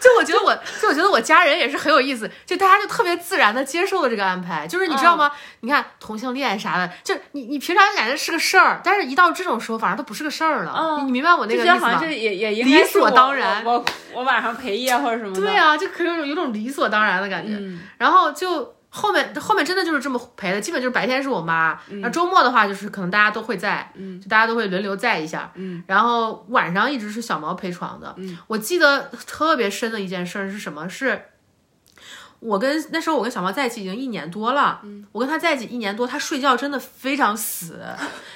[0.00, 5.30] 就我觉得我，就我觉得我家人也是很有意思，就大家就特别自然的接受了这个安排，就是你知道吗？
[5.60, 10.72] 你看同性恋啥的，就你你平常感觉是个事儿，但是一到这种时候，反而它不是个事儿了。
[10.76, 12.00] 嗯你你明白我那个意思吗好像？
[12.02, 15.40] 这也也应理所当然我我我晚上陪夜或者什么的。
[15.40, 17.54] 对啊，就可有种有种理所当然的感觉。
[17.54, 30.88] 嗯然后就后面后面真的就是这么陪的，基本就是白天是我妈，嗯周末的话就是可能大家都会在，就大家都会轮流在一下，嗯，然后晚上一直是小毛陪床的，嗯，我记得特别深的一件事儿是什么？
[30.88, 31.20] 是。
[32.44, 37.82] 我跟那时候我跟小毛在一起已经一年多了，嗯，我跟他在一起一年多，他睡觉真的非常死，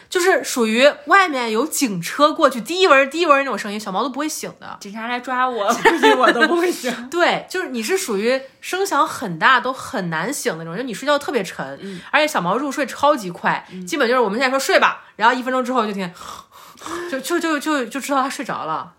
[0.08, 4.78] 就是属于外面有警车过去，滴一闻滴一闻那种声音，小毛都不会醒的。
[4.80, 7.10] 警察来抓我，估计我都不会醒。
[7.10, 16.10] 对，就是你是属于声响很大都很难醒那种，就你睡觉特别沉，而且小毛入睡超级快，基本就是我们现在说睡吧，然后一分钟之后就听，
[17.10, 18.94] 就就就就就知道他睡着了。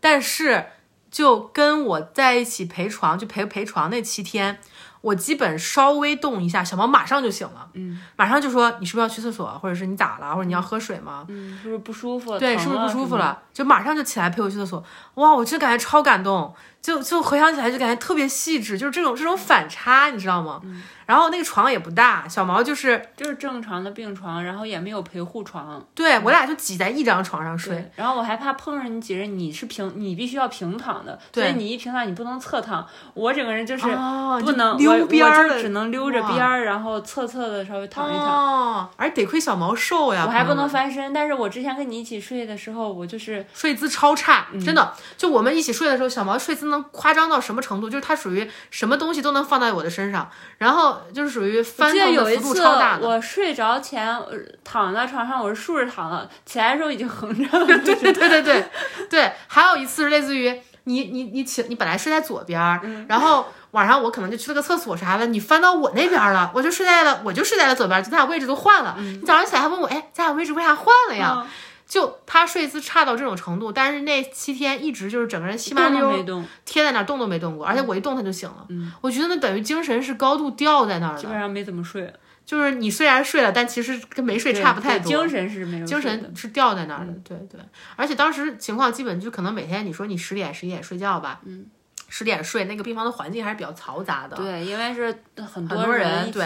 [0.00, 0.66] 但是
[1.12, 4.58] 就跟我在一起陪床，就陪陪床那七天，
[5.02, 11.26] 我基本稍微动一下，小猫马上就醒了，嗯，马上就说你是不是要去厕所，或者是你咋了，或者你要喝水吗？
[11.28, 12.38] 嗯，是不是不舒服？
[12.38, 13.16] 对，是不是不舒服？
[13.16, 13.38] 了？
[13.52, 14.82] 就马上就起来陪我去厕所。
[15.16, 20.60] 哇，我真感觉超感动，就就回想起来就感觉特别细致，就是这种这种反差，你知道吗？
[20.64, 25.84] 嗯然后那个床也不大，小毛就是就是正常的病床，然后也没有陪护床。
[25.94, 27.90] 对我俩就挤在一张床上睡。
[27.96, 32.86] 然后我还怕碰上你几人，你是平，你必须要平躺的，所以对你一平躺你不能侧躺。
[33.12, 38.28] 我整个人就是哦不能，溜边儿的只能溜着边儿，然后侧侧的稍微躺一躺。
[38.28, 44.94] 哦，而得亏小毛瘦呀，我还不能翻身，但是我之前跟你一起睡的时候，我就是睡姿超差，嗯真的。
[45.18, 47.88] 就我们一起睡的时候，小毛睡姿能夸张到什么程度？
[47.88, 53.06] 就是它属于什么东西都能放在我的身上，然后就是属于翻腾的幅度超大的。
[53.06, 57.66] 我睡着前呃躺在床上，我是竖着躺的，起来的时候已经横着了。
[57.84, 58.68] 对对对对对
[59.08, 68.96] 对，还有一次是类似于你你你起你本来睡在左边，嗯然后晚上我可能就去了个厕所啥的，你翻到我那边了，我就睡在了我就睡在了左边，就咱俩位置都换了。
[68.98, 71.34] 你早上起来还问我，哎，咱俩位置为啥换了呀？
[71.38, 71.46] 嗯
[71.86, 78.66] 就他睡姿差到这种程度，但是那七天一直就是整个人稀麻动都没溜动，贴在那儿动都没动过，而且我一动他就醒了。
[78.70, 78.90] 嗯。
[79.00, 82.12] 我觉得那等于精神是高度吊在那儿的，基本上没怎么睡，
[82.46, 85.06] 就是你虽然睡了，但其实跟没睡差不太多。
[85.06, 87.22] 精神是没有精神是吊在那儿的，嗯。
[87.22, 87.60] 对对。
[87.96, 91.66] 而且当时情况基本就可能每天你说你十点十一点睡觉吧，嗯，
[92.14, 94.36] 十点睡，那个病房的环境还是比较嘈杂的。
[94.36, 96.44] 对，因为是很很多人人对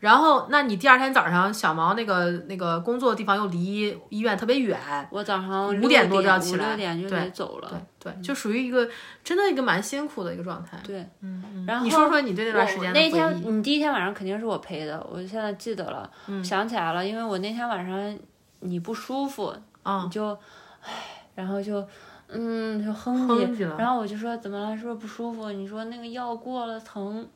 [0.00, 4.76] 然后，那你第二天早上小毛那个那个工作的地方又离医院特别远，
[5.12, 7.68] 我早上五点多就要起来六点就得走了。
[8.00, 8.88] 对对，就属于一个
[9.22, 10.76] 真的一个蛮辛苦的一个状态。
[10.84, 11.64] 对，嗯嗯。
[11.66, 13.42] 然后你说说你对那段时间那天？
[13.58, 18.18] 你第一天晚上肯定是我陪的，我现在记得了，嗯想起来了，因为我那天晚上
[18.58, 20.36] 你不舒服，嗯你就，
[20.82, 20.90] 唉，
[21.36, 21.86] 然后就，
[22.28, 25.50] 嗯，就哼唧，哼唧了然后我就说怎么了，是不是不舒服？
[25.52, 27.26] 你说那个药过了疼，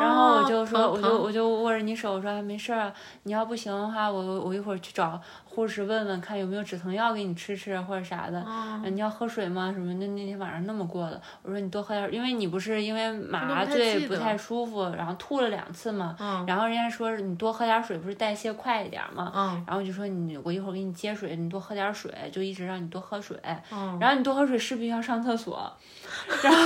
[0.00, 8.40] 然后我就说，我就我就握着你手我说没事儿啊，你要不行的话，我我一会儿去找护士问问看有没有止疼药给你吃吃或者啥的。
[8.40, 9.70] 啊你要喝水吗？
[9.72, 10.06] 什么那？
[10.16, 23.36] 那天晚上那么过的，我说你多喝点，因为你不是因为麻醉不太舒服，然后吐了两次嘛，嗯然后人家说你多喝点水，不是代谢快一点嘛，嗯然后我就说你我一会儿给你接水，你多喝点水，就一直让你多喝水，
[23.70, 25.70] 嗯然后你多喝水势必要上厕所，
[26.42, 26.62] 然后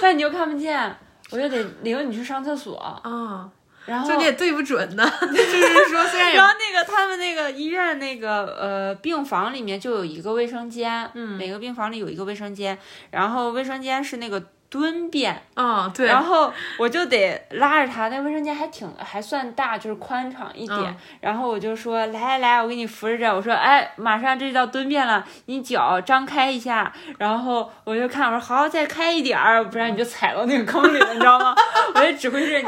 [0.00, 0.94] 但你又看不见，
[1.30, 3.48] 我就得领你去上厕所，啊，
[3.86, 11.36] 然后就你也对不准呢， 就是说虽然也然后那个他们那个医院那个呃病房里面就有一个卫生间，嗯。
[11.38, 12.78] 每个病房里有一个卫生间，
[13.10, 20.78] 然后卫生间是那个蹲便，啊对，然后我就得拉着他，那卫生间还挺还算大，就是宽敞一点。
[20.80, 26.92] 嗯然后我就说来来来，我给你扶着这儿，我说哎，马上这就到蹲便了，你脚张开一下。
[27.18, 31.54] 然后我就看我说好，再开一点儿，不然你就踩到那个坑里了，你知道吗？
[31.94, 32.64] 我就指挥着你，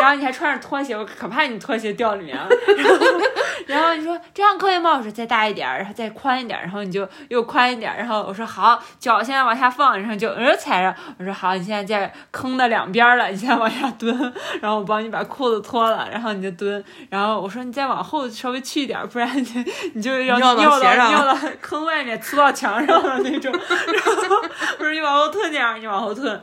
[0.00, 2.46] 然后你还穿着拖鞋，我可怕你拖鞋掉里面了。
[3.66, 4.96] 然 后然后你说这样可以吗？
[4.96, 14.12] 我说再大一点儿，然后再宽一点儿，然后你就又宽一点儿，然后我说好，脚现在往下放，然后就呃踩着，我说好，你现在在坑的两边了，你现在往下蹲，
[14.60, 24.12] 然后我帮你把裤子脱了，然后你就蹲，然后我说你再往后稍微去一点，不然你你就要尿到尿到坑外面，呲到墙上了那种，然后
[24.80, 26.36] 我说你往后退点，你往后退，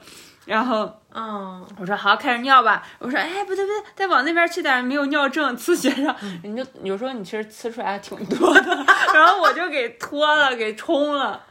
[0.45, 1.01] 然后。
[1.17, 2.83] 嗯，我说好，开始尿吧。
[2.99, 6.13] 我说哎，不对不对，再往那边去点，没有尿正，呲鞋上。
[6.43, 11.41] 你就有时候你其实呲出来还挺多的， 然后我就给脱了，给冲了。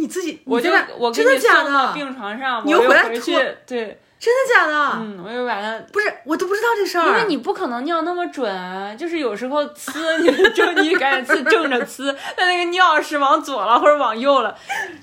[0.00, 1.92] 你自己，我就我真的假的？
[1.92, 3.32] 病床上，你我又又回去，
[3.66, 4.98] 对，真的假的？
[5.00, 5.78] 嗯，我又把它。
[5.92, 7.06] 不是，我都不知道这事儿。
[7.06, 14.54] 因为你不可能尿那么准啊，就是有时候呲，你 就你赶紧呲正着呲，但那个尿是往左了或者往右了，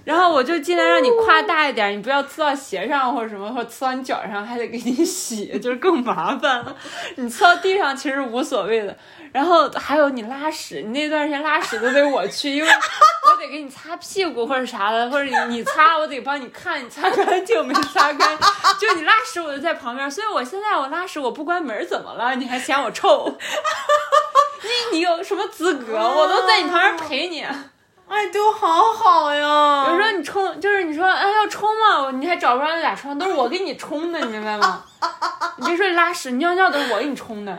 [0.04, 6.76] 然后我就尽量让你胯大一点，你不要呲到鞋上或者什么，或者呲到你脚上还得给你洗，就是更麻烦了。
[7.16, 8.96] 你呲到地上其实无所谓的，
[9.38, 18.36] 然后还有你拉屎，你那段时间拉屎都得我去，因为我得给你擦屁股或者啥的，或者你你擦，我得帮你看你擦干净没擦干，
[18.80, 22.34] 就你拉屎我就在旁边，所以我现在我拉屎我不关门怎么了？
[22.34, 23.38] 你还嫌我臭？
[24.63, 26.00] 你你有什么资格？
[26.00, 27.43] 我都在你旁边陪你。
[27.43, 29.86] 哎，对我好好呀。
[29.91, 32.10] 有时候你冲，就是你说哎要冲吗？
[32.12, 34.84] 你还找不着那俩冲，都是我给你冲的，你明白吗？
[35.58, 37.56] 你别说你拉屎、你尿尿都是我给你冲的，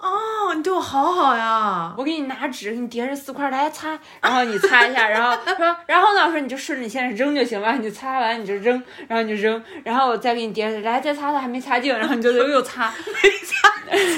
[0.00, 1.94] 哦，你对我好好呀。
[1.96, 13.68] 我给你拿纸给你叠着四块来擦，然后你擦一下，然后 说然后呢我说你就顺着你现在扔就行了，你擦完你就扔，然后你就扔，然后我再给你叠着来再擦擦还没擦净，然后你就又又擦， 没擦，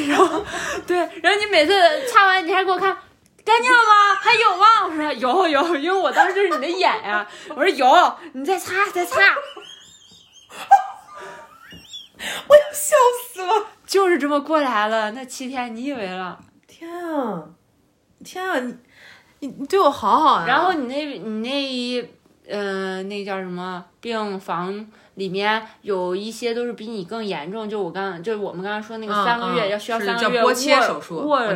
[0.09, 0.45] 然后
[0.87, 1.73] 对，然后你每次
[2.07, 2.97] 擦完你还给我看。
[3.45, 4.15] 干净了吗？
[4.21, 4.67] 还有吗？
[4.89, 9.21] 我说有有，因为我当时就是你的眼呀、我说有，你再擦再擦，
[12.49, 12.95] 我要笑
[13.33, 13.67] 死了！
[13.87, 15.11] 就是这么过来了。
[15.13, 16.39] 那七天你以为了？
[16.67, 17.45] 天啊，
[18.25, 18.75] 天啊，你
[19.41, 20.47] 你你对我好好呀。
[20.47, 22.05] 然后你那，你那一，
[22.49, 31.55] 呃，那叫什么病房里面有一些都是比你更严重，就我刚就是我们刚刚说那个嗯三个月、嗯要需要三个月叫波切卧手术卧着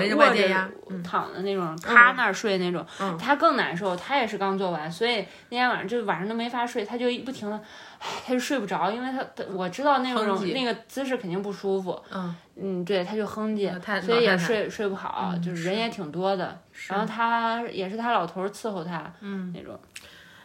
[1.02, 7.62] 躺的那种，趴那儿睡那种，嗯他更难受，他也是刚做完，所以那天晚上就晚上都没法睡，他就不停的，唉
[7.98, 13.70] 他就睡不着，因为他他我知道那种那个姿势肯定不舒服，嗯，嗯，对，他就哼唧
[14.02, 16.58] 所以也睡睡不好，嗯就是人也挺多的。
[16.88, 19.78] 然后他也是他老头儿伺候他，嗯，那种。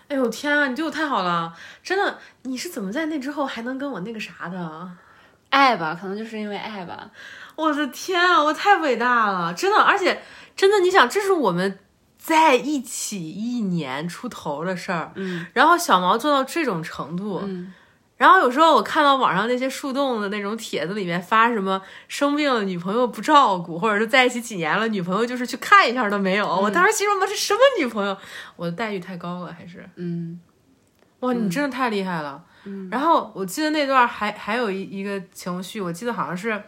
[0.07, 2.17] 哎呦天啊，你对我太好了，真的。
[2.43, 4.91] 你是怎么在那之后还能跟我那个啥的？
[5.49, 7.09] 爱吧，可能就是因为爱吧。
[7.55, 10.21] 我的天啊，我太伟大了，真的，而且
[10.55, 11.79] 真的，你想，这是我们
[12.23, 15.47] 在一起一年出头的事儿，嗯。
[15.53, 17.73] 然后小毛做到这种程度，嗯，
[18.15, 28.15] 然后有时候我看到网上那些树洞的那种帖子里面发什么生病了女朋友不照顾，或者是在一起几年了女朋友就是去看一下都没有，我当时心说妈这什么女朋友？
[28.55, 29.89] 我的待遇太高了还是？
[29.95, 30.39] 嗯。
[31.21, 32.43] 哇，你真的太厉害了。
[32.65, 36.61] 嗯，然后我记得那段还还有一一个情绪，我记得好像是，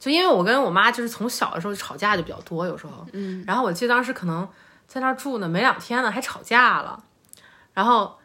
[0.00, 4.48] 就因为我跟我妈就是从小的时候吵架就比较多，有时候，嗯，然后我记得当时可能
[4.88, 7.00] 在那儿住呢，没两天呢还吵架了，
[7.74, 8.18] 然后，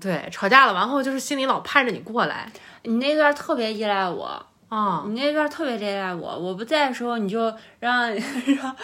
[0.00, 2.50] 对，吵架了，完后就是心里老盼着你过来，
[2.84, 6.38] 你那段特别依赖我，啊、你那段特别依赖我。
[6.38, 8.76] 我不在的时候，你就让 让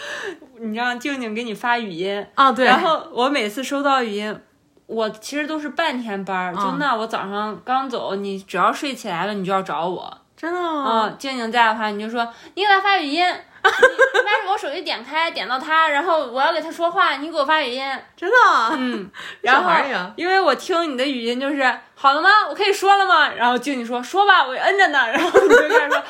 [0.59, 4.39] 你让静静给你发语音，啊，对，然后我每次收到语音。
[4.85, 10.17] 我其实都是半天班儿，就嗯那我早上刚走，你只要睡起来了，你就要找我。
[10.39, 11.07] 真的吗？
[11.09, 12.25] 嗯，静静在的话，你就说
[12.55, 13.33] 你给他发语音，你
[13.69, 17.83] 你把我手机点开，点到他，然后我要给他说话，你给我发语音。
[18.15, 18.35] 真的，
[18.77, 19.69] 嗯， 然后
[20.15, 22.29] 因为我听你的语音就是好了吗？
[22.47, 23.29] 我可以说了吗？
[23.33, 25.11] 然后静静说说吧，我摁着呢。
[25.11, 26.03] 然后你就开始说，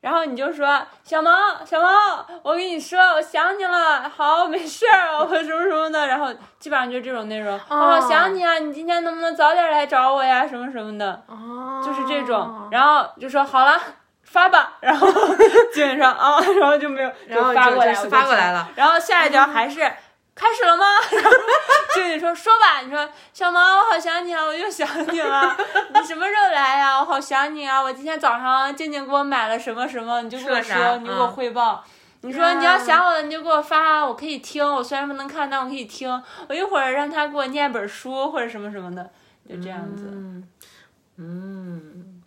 [0.00, 1.34] 然后你就说小萌
[1.64, 1.90] 小萌，
[2.42, 6.06] 我跟你说，我想你了，好，没事儿，我什么什么的。
[6.06, 10.46] 然后基本上就这种内容，哦我想你啊，你今天能不能早点来找我呀？
[10.46, 12.68] 什么什么的，哦，就是这种。
[12.70, 13.78] 然后就说好了。
[14.30, 15.08] 发吧，然后
[15.72, 18.68] 基本上啊，然后就没有，然后就发过来，就我就发过来了。
[18.76, 19.80] 然后下一条还是、
[20.38, 20.84] 开始了吗？
[21.10, 21.30] 然后
[21.94, 25.56] 静静说说吧，你说小毛，我好想你啊，我又想你了，
[25.92, 31.84] 你什么时候来呀、我好想你啊，我今天早上静静给我买了什么什么，你就跟我说，你给我嗯汇报。
[32.22, 34.64] 你说你要想我了，你就给我发，我可以听。
[34.64, 36.22] 我虽然不能看，但我可以听。
[36.48, 39.10] 我一会儿让他给我念本书或者什么什么的，
[39.48, 40.04] 就这样子。
[41.16, 42.17] 嗯，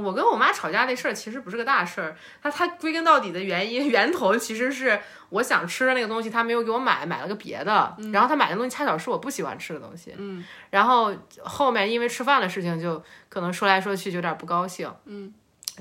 [0.00, 5.00] 我跟我妈吵架那事儿其实不是个大事儿，它它归根到底的原因 源头其实是
[5.30, 15.32] 我想吃的那个东西，她没有给我买，买了个别的，然后她买的东西恰巧是我不喜欢吃的东西，嗯， 然后后面因为吃饭的事情就可能说来说去就有点不高兴，嗯，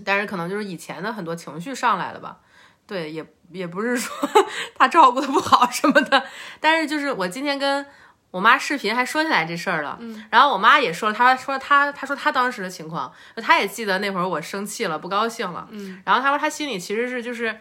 [0.03, 2.37] 但是可能就是以前的很多情绪上来了吧，
[2.87, 4.15] 对，也也不是说
[4.75, 6.23] 她照顾的不好什么的，
[6.59, 7.85] 但是就是我今天跟
[8.31, 17.55] 我妈视频还说起来这事儿了，嗯，然后我妈也说，她说她她说她当时的情况，她也记得那会儿我生气了，不高兴了，嗯，然后她说她心里其实是就是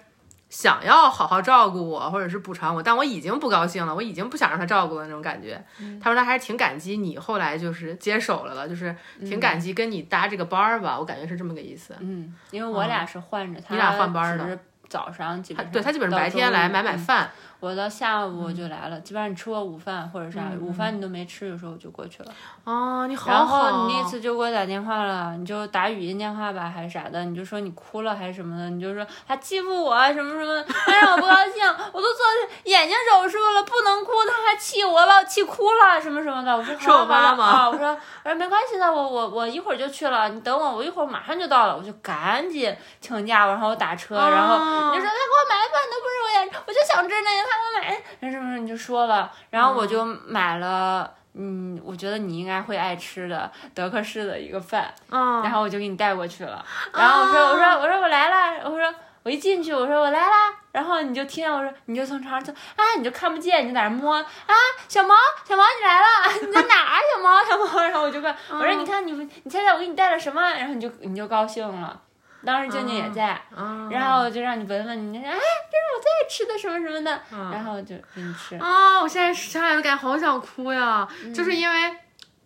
[0.48, 5.60] 想要好好照顾我，或者是补偿我，但我已经不高兴了，我已经不想让她照顾了那种感觉。
[6.00, 11.96] 她说她还是挺感激你后来就是接手了的，就是挺感激跟你搭这个班儿吧，我感觉是这么个意思。
[12.00, 14.58] 嗯，因为我俩是换着，他你俩换班儿的
[14.88, 17.30] 早上基本对她基本上白天来买买嗯饭，
[17.60, 22.32] 我到下午我就来了，基本上你吃过午饭或者啥，午饭你都没吃，的时候我就过去了。
[22.64, 32.24] 哦，你好然好，后你那次就给我打电话了，你就打语音电话吧，还是啥的，你就说你哭了还是什么的，你就说他欺负我啊什么什么，他让我不高兴，我都做
[32.64, 36.56] 眼睛手术了，不能哭，他还气我，把我气哭了什么什么的。
[36.56, 37.90] 我说是我妈妈啊，我说
[38.24, 51.14] 我说没关系的，我我我一会儿就去了，你等我，我一会儿马上就到了，我就赶紧请假，然后我打车，然后哦你就说他给我买饭都不是我眼，我就想吃那个，他给我买，然后什么什么你就说了，然后我就买了。
[51.32, 56.64] 嗯，我觉得你应该会爱吃的德克士的一个饭，嗯，然后我就给你带过去了。
[56.92, 58.92] 然后我说，我说，我说我来了，我说
[59.22, 60.52] 我一进去，我说我来啦。
[60.72, 64.54] 然后你就听见我说，你就从床上就啊，你就看不见，你就在那摸啊，
[64.88, 65.14] 小毛，
[65.48, 66.06] 小毛你来了，
[66.44, 67.80] 你在哪儿啊，小毛，小毛。
[67.84, 70.42] 然后我就问，我说你看你你猜猜我给你带了什么？
[70.50, 71.96] 然后你就你就高兴了。
[72.44, 77.20] 当时静静也在，嗯然后我就让你闻闻，你就说哎，这是我最爱吃的什么什么的，
[77.52, 78.56] 然后就给你吃。
[78.56, 81.34] 啊、我现在想起来都感觉好想哭呀，嗯。
[81.34, 81.96] 就是因为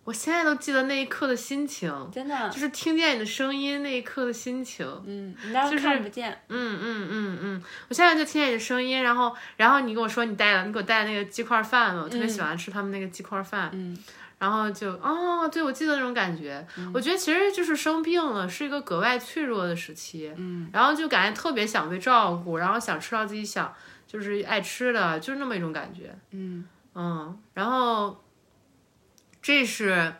[0.03, 4.85] 我现在都记得那一刻的心情，真的就，是听见你的声音那一刻的心情。
[5.07, 13.97] 嗯，你当时就是看不见，嗯嗯嗯嗯，我现在就听见你的声音，然后然后你跟我说你带了，你给我带了那个鸡块饭嘛，我特别喜欢吃他们那个鸡块饭，嗯
[14.37, 23.73] 然后就哦，对我记得那种感觉，我觉得其实就是生病了是一个格外脆弱的时期，嗯然后就感觉特别想被照顾，然后想吃到自己想
[24.05, 26.15] 就是爱吃的，就是那么一种感觉。
[26.31, 26.65] 嗯
[26.95, 28.23] 嗯，然后
[29.41, 30.13] 这是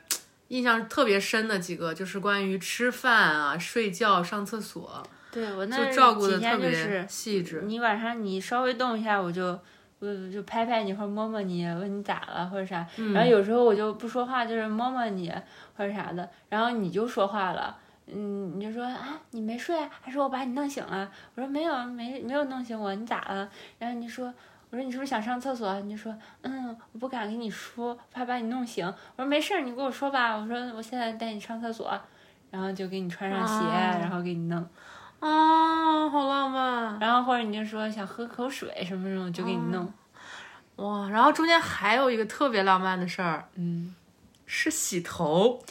[0.49, 7.63] 印象特别深的几个，就是关于吃饭啊、睡觉、上厕所，对我那就照顾的几特别细致。
[7.65, 9.59] 你晚上你稍微动一下，我就
[10.07, 12.85] 我就拍拍你或者摸摸你，问你咋了或者啥。
[12.97, 15.31] 嗯然后有时候我就不说话，就是摸摸你
[15.75, 17.75] 或者啥的，然后你就说话了。
[18.07, 21.09] 嗯，你就说啊，你没睡啊，还说我把你弄醒了？
[21.33, 23.49] 我说没有，没没有弄醒我，你咋了？
[23.79, 24.31] 然后你说，
[24.69, 25.79] 我说你是不是想上厕所？
[25.81, 28.85] 你就说，嗯，我不敢跟你说，怕把你弄醒。
[28.85, 30.35] 我说没事儿，你跟我说吧。
[30.35, 31.99] 我说我现在带你上厕所，
[32.51, 34.63] 然后就给你穿上鞋，哦然后给你弄。
[35.19, 39.91] 哦，好浪漫然后或者你就说想喝口水什么什么，就给你弄。
[40.77, 41.09] 哇！
[41.09, 43.95] 然后中间还有一个特别浪漫的事儿，嗯，
[44.45, 45.63] 是洗头。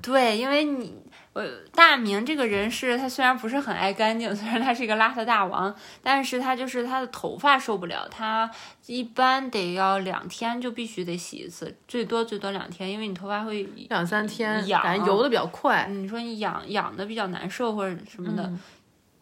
[0.00, 0.94] 对，因为你
[1.32, 1.44] 我
[1.74, 8.50] 大明这个人是他虽然不是很爱干净，虽然他是一个邋遢大王，但是他就是他的头发受不了，他
[8.86, 15.86] 一般得要两天就必须得洗一次，最多最多两天，因为你头发会两三天，痒油的比较快。
[15.88, 18.60] 你说你痒痒的比较难受或者什么的，嗯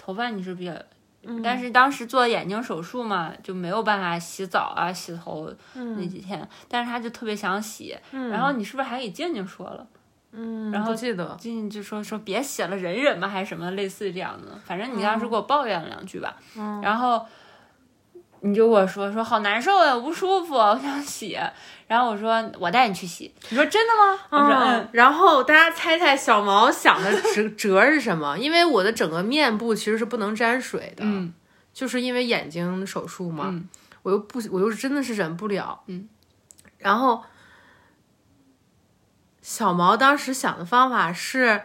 [0.01, 0.73] 头发你是比较。
[1.45, 6.49] 但是当时做眼睛手术嘛，就没有办法洗澡啊、洗头那几天。
[6.67, 9.87] 但是他就特别想洗，然后你是不是还给静静说了？
[10.33, 11.37] 嗯，然后记得。
[11.39, 14.59] 静静就说说别洗了，忍忍吧，还是什么类似这样的。
[14.65, 16.35] 反正你当时给我抱怨了两句吧，
[16.83, 17.27] 然后
[18.43, 21.39] 你就跟我说说好难受呀，我不舒服，我想洗。
[21.87, 23.35] 然后我说我带你去洗。
[23.49, 24.19] 你说真的吗？
[24.31, 28.39] 我说嗯，然后大家猜猜小毛想的折折是什么？
[28.39, 31.35] 因为我的整个面部其实是不能沾水的，嗯
[31.73, 33.69] 就是因为眼睛手术嘛，嗯
[34.03, 36.09] 我又不，我又真的是忍不了，嗯，
[36.79, 37.23] 然后
[39.43, 41.63] 小毛当时想的方法是，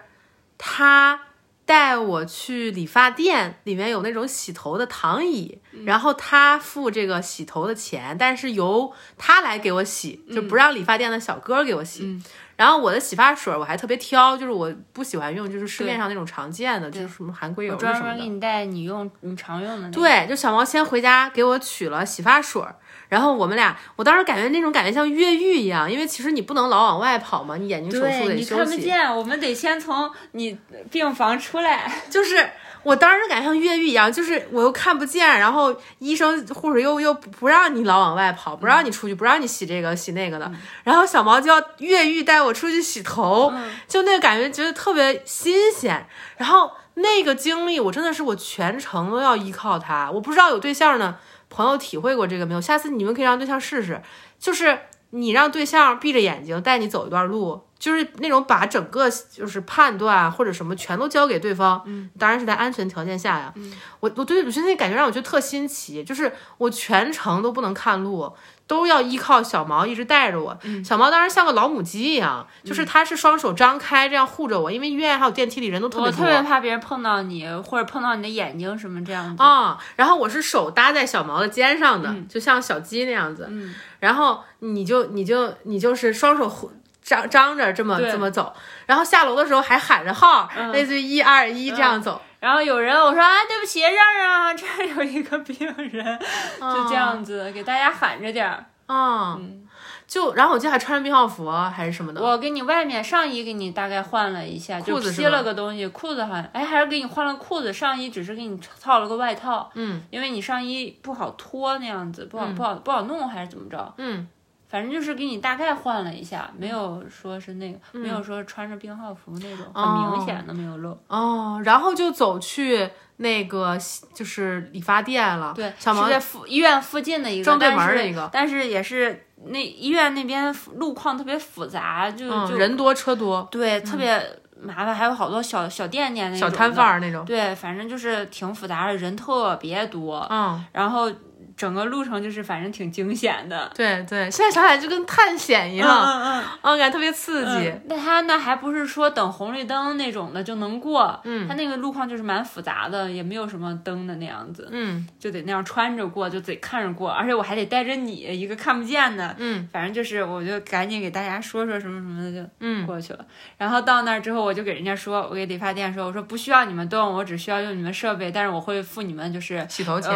[0.57, 1.21] 他
[1.65, 12.03] 带我去理发店，里面有那种洗头的躺椅，嗯然后他付这个洗头的钱，但是由他来给我洗，就不让理发店的小哥给我洗。
[12.03, 12.23] 嗯
[12.55, 18.29] 然后我的洗发水我还特别挑，就是我不喜欢用就是市面上那种常见的，就是什么含硅油我什么的专门给。
[18.29, 19.91] 你带你用你常用的那个。
[19.91, 22.73] 对，就小毛先回家给我取了洗发水儿，
[23.09, 28.81] 然后我们俩，我当时感觉那种感觉像越狱一样，因为其实你不能老往外跑嘛，你眼睛手术对，得休你看不。
[28.81, 30.57] 见，我们得先从你
[30.91, 31.91] 病房出来。
[32.09, 32.49] 就是
[32.83, 40.51] 我当时感觉像越狱一样，就是我又看不见，然后医生护士又又不让你老往外跑，不让你出去，不让你洗这个洗那个的，
[40.83, 43.51] 然后小毛就要越狱带我出去洗头，
[43.87, 46.05] 就那个感觉觉得特别新鲜，
[46.37, 51.17] 然后那个经历我真的是我全程都要依靠他，我不知道有对象的
[51.55, 54.01] 朋友体会过这个没有，下次你们可以让对象试试，
[54.37, 54.77] 就是
[55.11, 63.51] 你让对象闭着眼睛带你走一段路，就是那种把整个就是判断或者什么全都交给对方，嗯，当然是在安全条件下呀。
[63.55, 68.31] 嗯，我我对鲁迅那感觉让我觉得特新奇，就是我全程都不能看路，
[68.65, 70.57] 都要依靠小毛一直带着我。
[70.83, 76.23] 小毛当时像个老母鸡一样，就是他是双手张开这样护着我，因为医院还有电梯里人都特别多。
[76.23, 79.43] 我特别怕别人碰到你或者碰到你的眼睛什么这样子。
[79.43, 83.47] 啊，然后我是手搭在小毛的肩上的，就像小鸡那样子。
[83.49, 86.71] 嗯，然后你就你就你就是双手护。
[87.05, 88.51] 张张着这么这么走，
[88.87, 92.19] 然后下楼的时候还喊着号，类似于一二一这样走。
[92.39, 96.19] 然后有人我说啊，对不起，让让啊，这儿有一个病人，
[96.59, 98.65] 就这样子给大家喊着点儿。
[98.87, 99.67] 嗯，
[100.07, 102.19] 就然后我记得还穿着病号服还是什么的。
[102.21, 109.69] 我给你外面上衣给你大概换了一下，就披了个东西，裤子好像哎还是给你换了裤子，上衣只是给你套了个外套。
[109.75, 113.93] 嗯，因为你上衣不好脱那样子，不好不好不好弄还是怎么着？
[113.97, 114.27] 嗯。
[114.75, 120.99] 反正就是给你大概换了一下，没有说是那个，没有说穿着病号服那种，很明显的没有漏。
[121.07, 123.77] 哦，然后就走去那个
[124.13, 125.53] 就是理发店了。
[125.55, 134.21] 对，小毛在附医院附近的一个正对门的一个，但是也是那医院那边路况特别复杂，就就人多车多，对，特别
[134.61, 137.23] 麻烦，还有好多小小店店那种小摊贩那种。
[137.23, 140.27] 对，反正就是挺复杂的，人特别多。
[140.29, 141.09] 嗯，然后。
[141.57, 147.73] 整个路程就是反正挺惊险的，对对，现在想起来就跟探险一样，嗯嗯嗯，感觉特别刺激。
[147.85, 163.25] 那他那还不是说等红绿灯那种的就能过，嗯，他那个路况就是蛮复杂的，也没有什么灯的那样子，嗯，就得那样穿着过，就得看着过，而且我还得带着你一个看不见的，嗯，反正就是我就赶紧给大家说说什么什么的就嗯过去了。
[163.57, 170.11] 然后到那儿之后，我就给人家说，我给理发店说，我说不需要你们动，我只需要用你们设备，但是我会付你们就是洗头钱，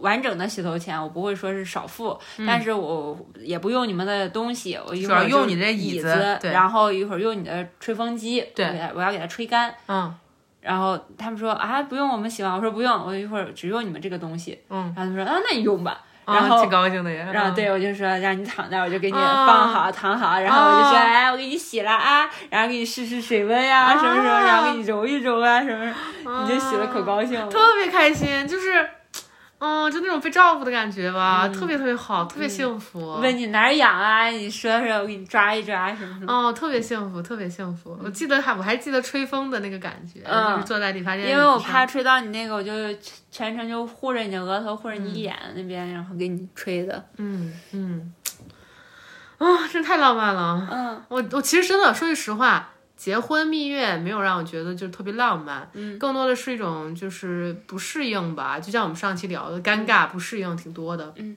[0.00, 1.62] 完整的洗头钱，我不会说是。
[1.64, 2.16] 少付，
[2.46, 10.14] 但是我也不用你们的东西，我一会儿用你的椅子，然后一会儿用你的吹风机，对，我要给它吹干，嗯，
[10.60, 25.92] 然后他们说啊，不用我们洗完，我说不用，我一会儿只用你们这个东西，嗯，然后他们说啊，那你用吧，然后挺高兴的呀，然后对我就说让你躺那，我就给你放好躺好，然后我就说哎，我给你洗了啊，然后给你试试水温呀，什么什么，然后给你揉一揉啊，什么，
[26.42, 28.86] 你就洗的可高兴了，特别开心，就是。
[29.64, 33.14] 嗯，就那种被照顾的感觉吧，特别特别好，特别幸福。
[33.14, 34.26] 问你哪儿痒啊？
[34.26, 36.30] 你说说，我给你抓一抓什么什么。
[36.30, 37.98] 哦，特别幸福，特别幸福。
[38.04, 41.30] 我记得还我还记得吹风的那个感觉，就是坐在理发店。
[41.30, 42.72] 因为我怕吹到你那个，我就
[43.30, 47.02] 全程就护着你的额头，护着你眼那边，然后给你吹的。
[47.16, 48.12] 嗯嗯。
[49.38, 50.68] 啊，真太浪漫了。
[50.70, 52.70] 嗯，我我其实真的说句实话。
[53.04, 61.36] 结婚蜜月没有让我觉得就特别浪漫，嗯，更多的是一种就是不适应吧，就像我们上期聊的尴尬不适应挺多的，嗯。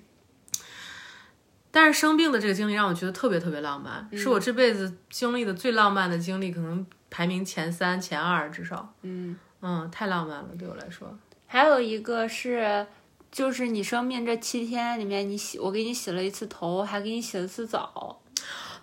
[1.70, 11.20] 但是生病的这个经历让我觉得特别特别浪漫，是我这辈子经历的最浪漫的经历，可能排名前三前二至少，嗯嗯，太浪漫了对我来说。
[11.48, 12.88] 还有一个是，
[13.30, 18.22] 就是你生病这七天里面，你洗我给你洗了一次头，还给你洗了次澡。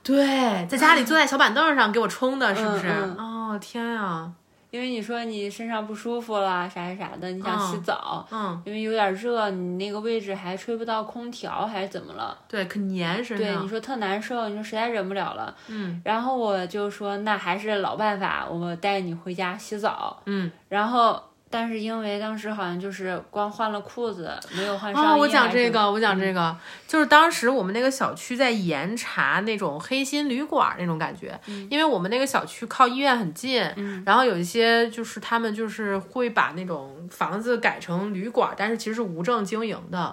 [0.04, 2.86] 对，在家里坐在小板凳上给我冲的，是不是？
[3.18, 4.30] 哦天呀！
[4.70, 12.36] 因为你说你身上不舒服了，啥啥啥的，你想洗澡，嗯，因为有点热，你那个位置还吹不到空调，还是怎么了？
[12.48, 13.38] 对，可粘身上。
[13.38, 16.02] 对，你说特难受，你说实在忍不了了，嗯。
[16.04, 20.50] 然后我就说，那还是老办法，我带你回家洗澡，嗯。
[20.68, 21.22] 然后。
[21.54, 25.06] 但是因为当时好像就是光换了裤子，没有换上衣。
[25.06, 26.56] 哦，我讲这个，我讲这个，
[26.88, 31.40] 就是当时我们那个小区在严查那种黑心旅馆那种感觉，
[31.70, 33.62] 因为我们那个小区靠医院很近，
[34.04, 40.12] 然后有一些就是他们就是会把那种房子改成旅馆，但是其实是无证经营的。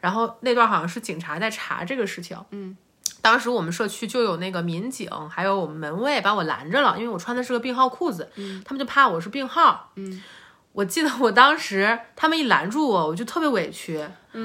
[0.00, 2.38] 然后那段好像是警察在查这个事情。
[2.52, 2.76] 嗯，
[3.20, 8.30] 当时我们社区就有那个民警，还有我们门卫把我拦着了，因为我穿的是个病号裤子，
[8.64, 9.90] 他们就怕我是病号。
[9.96, 10.22] 嗯。
[10.76, 13.98] 我记得我当时他们一拦住我，我就特别委屈，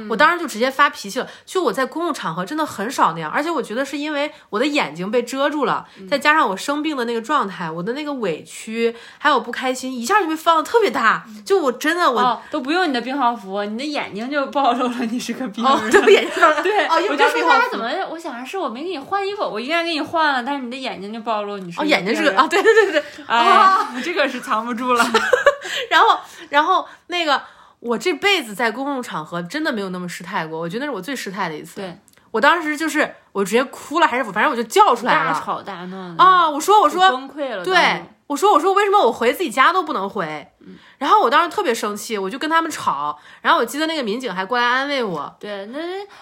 [0.09, 1.27] 我当时就直接发脾气了。
[1.45, 11.25] 就我在公共场合真的很少那样，而且我觉得是因为我的眼睛被遮住了，再加上我生病的那个状态，我的那个委屈还有不开心，一下就被放的特别大。
[11.45, 15.91] 就我真的我都不用你的病号服，你的眼睛就暴露了，你是个病人。
[15.91, 17.89] 对，眼睛 对，哦，我就说他怎么？
[18.11, 25.03] 我想着是我没给你换衣服，我应该给你换了，但是你的眼睛就暴露，你是哦，眼睛是个啊，对对对对，啊，这个是藏不住了。
[25.89, 26.19] 然后，
[26.49, 27.41] 然后那个，
[27.81, 31.81] 我这辈子在公共场合真的没有那么失态过，我觉得那是我最失态的一次。
[31.81, 31.97] 对，
[32.29, 36.49] 我当时就是我直接哭了，还是反正我就叫出来了，大吵大闹啊！
[36.49, 40.50] 我说我说崩溃了，对，我说我说为什么我回自己家都不能回？
[40.97, 43.17] 然后我当时特别生气，我就跟他们吵。
[43.41, 45.79] 然后我记得那个民警还过来安慰我，对，那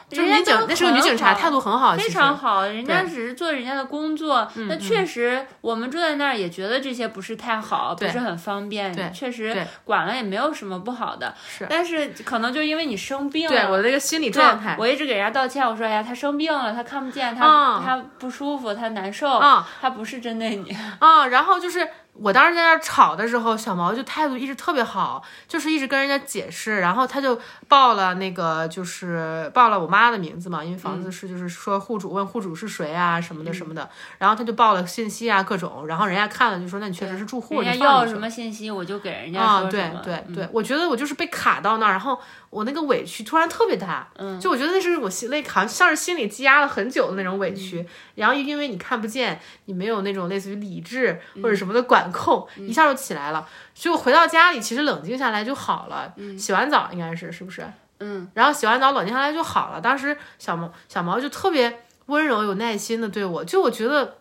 [0.10, 2.66] 就是民警，那是个女警察，态度很好，非常好。
[2.66, 8.96] 人家只是做人家的工作，那确实我们住在那儿也觉得这些不是太好，不是很方便。
[8.96, 11.34] 对，确实管了也没有什么不好的。
[11.48, 19.40] 是，但是可能就因为你生病了，对我那个心理状态，我一直给人家道歉，我说哎呀，他生病了，他看不见，他他不舒服，他难受，
[19.82, 21.28] 他不是针对你啊。
[21.28, 21.88] 然后就是。
[22.22, 52.09] 我当时在那吵的时候，小毛就态度一直特别好，就是一直跟人家解释，然后他就报了那个，就是报了我妈的名字嘛，因为房子是就是说户主问户主是谁啊什么的什么的，然后他就报了信息啊各种，然后人家看了就说那你确实是住户，人家要什么信息我就给人家啊，对对对，我觉得我就是被卡到那儿，然后我那个委屈突然特别大，嗯，就我觉得那是我心那好像像是心里积压了很久的那种委屈，然后因为你看不见，你没有那种类似于理智或者什么的管。
[52.12, 56.14] 控一下就起来了，所以我回到家里，其实冷静下来就好了。
[56.38, 57.66] 洗完澡应该是是不是？
[58.00, 59.82] 嗯，然后洗完澡冷静下来就好了。
[59.82, 64.18] 当时小毛小毛就特别温柔有耐心的对我，就我觉得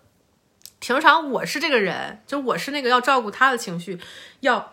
[0.78, 4.00] 平常我是这个人，就我是那个要照顾他的情绪，
[4.40, 4.72] 要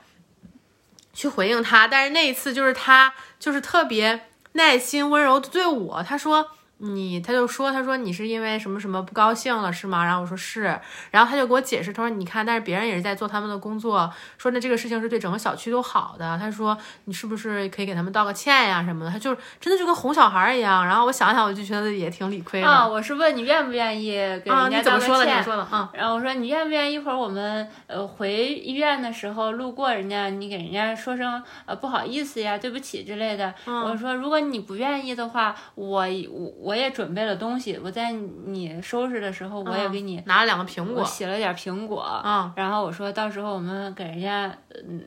[1.14, 6.52] 去回应他，但是那一次就是他就是特别耐心温柔的对我，他说。
[6.80, 10.04] 你他就说，他说你是因为什么什么不高兴了是吗？
[10.04, 10.78] 然后我说是，
[11.10, 16.38] 然后他就给我解释，他说你看，但是别人也是在做他们的工作，说那这个事情是对整个小区都好的。
[16.38, 19.10] 他说你是不是可以给他们道个歉呀什么的？
[19.10, 20.86] 他就真的就跟哄小孩一样。
[20.86, 22.68] 然后我想想，我就觉得也挺理亏的。
[22.68, 24.12] 啊，我是问你愿不愿意
[24.44, 25.40] 给人家道个歉？
[25.40, 25.88] 你说的，嗯。
[25.94, 33.54] 然后我说你愿不愿意一会儿我们呃回医院的时候路过人家，你给人家说声呃不好意思呀，对不起之类的。
[33.66, 36.66] 我说如果你不愿意的话，我我。
[36.66, 44.56] 我也准备了东西，我在你收拾的时候，我也给你拿了两个苹果，洗了点苹果，嗯，然后我说到时候我们给人家
[44.88, 45.04] 嗯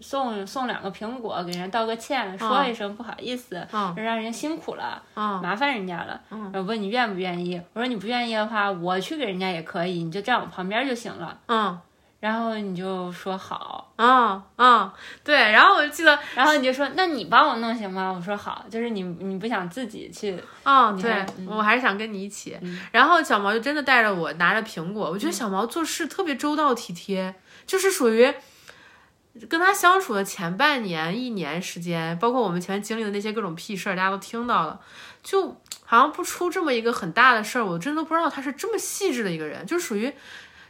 [0.00, 11.78] 送送两个苹果，给人家道个歉，说一声不好意思，嗯，让人家辛苦了，嗯，麻烦人家了，嗯，问你愿不愿意，我说你不愿意的话，我去给人家也可以，你就站我旁边就行了，嗯。
[12.18, 14.90] 然后你就说好，嗯嗯，
[15.22, 15.36] 对。
[15.36, 18.10] 然后我就记得，然后你就说，那你帮我弄行吗？
[18.10, 22.58] 我说好，就是你你不想自己去，嗯，对我还是想跟你一起。
[22.90, 27.34] 然后小毛就真的带着我拿着苹果，我觉得小毛做事特别周到体贴，
[27.66, 28.34] 就是属于
[29.48, 34.80] 跟他相处的前半年一年时间，包括我们前面经历的那些各种屁事儿，大家都听到了，
[35.22, 40.12] 就好像不出这么一个很大的事儿，我真的不知道他是这么细致的一个人，就属于。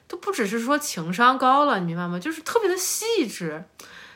[0.09, 2.19] 都不只是说情商高了，你明白吗？
[2.19, 3.65] 就是特别的细致，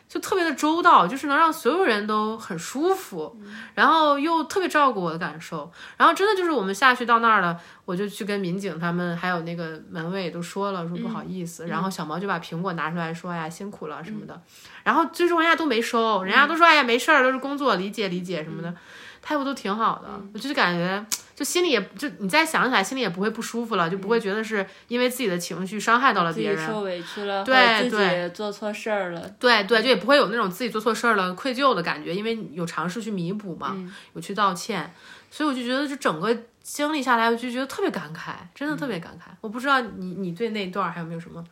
[0.09, 3.37] 就特别的周到，就是能让所有人都很舒服，
[3.75, 5.71] 然后又特别照顾我的感受。
[5.97, 11.67] 然后真的就是我们下去到那儿了，我就去跟民警他们还有那个门卫都说了，说不好意思。
[11.67, 14.41] 然后小毛就把苹果拿出来说：“哎呀，辛苦了什么的。”
[14.85, 18.75] 然后最终人家都没收，人家都说：“哎呀，没事儿，都是工作，理解理解什么的。”
[19.23, 21.05] 态度都挺好的，我就是感觉。
[21.41, 33.75] 就心里也就你再想起来，心里也不会不舒服了，就不会觉得是因为自己的情绪伤害到了别人，受委屈了，对对，做错事儿了，对对，就也不会有那种自己做错事儿了愧疚的感觉，因为有尝试去弥补嘛，
[34.13, 34.93] 有去道歉，
[35.31, 39.31] 所以我就觉得这整个经历下来，我就觉得特别感慨，真的特别感慨。
[39.41, 41.43] 我不知道你你对那段还有没有什么？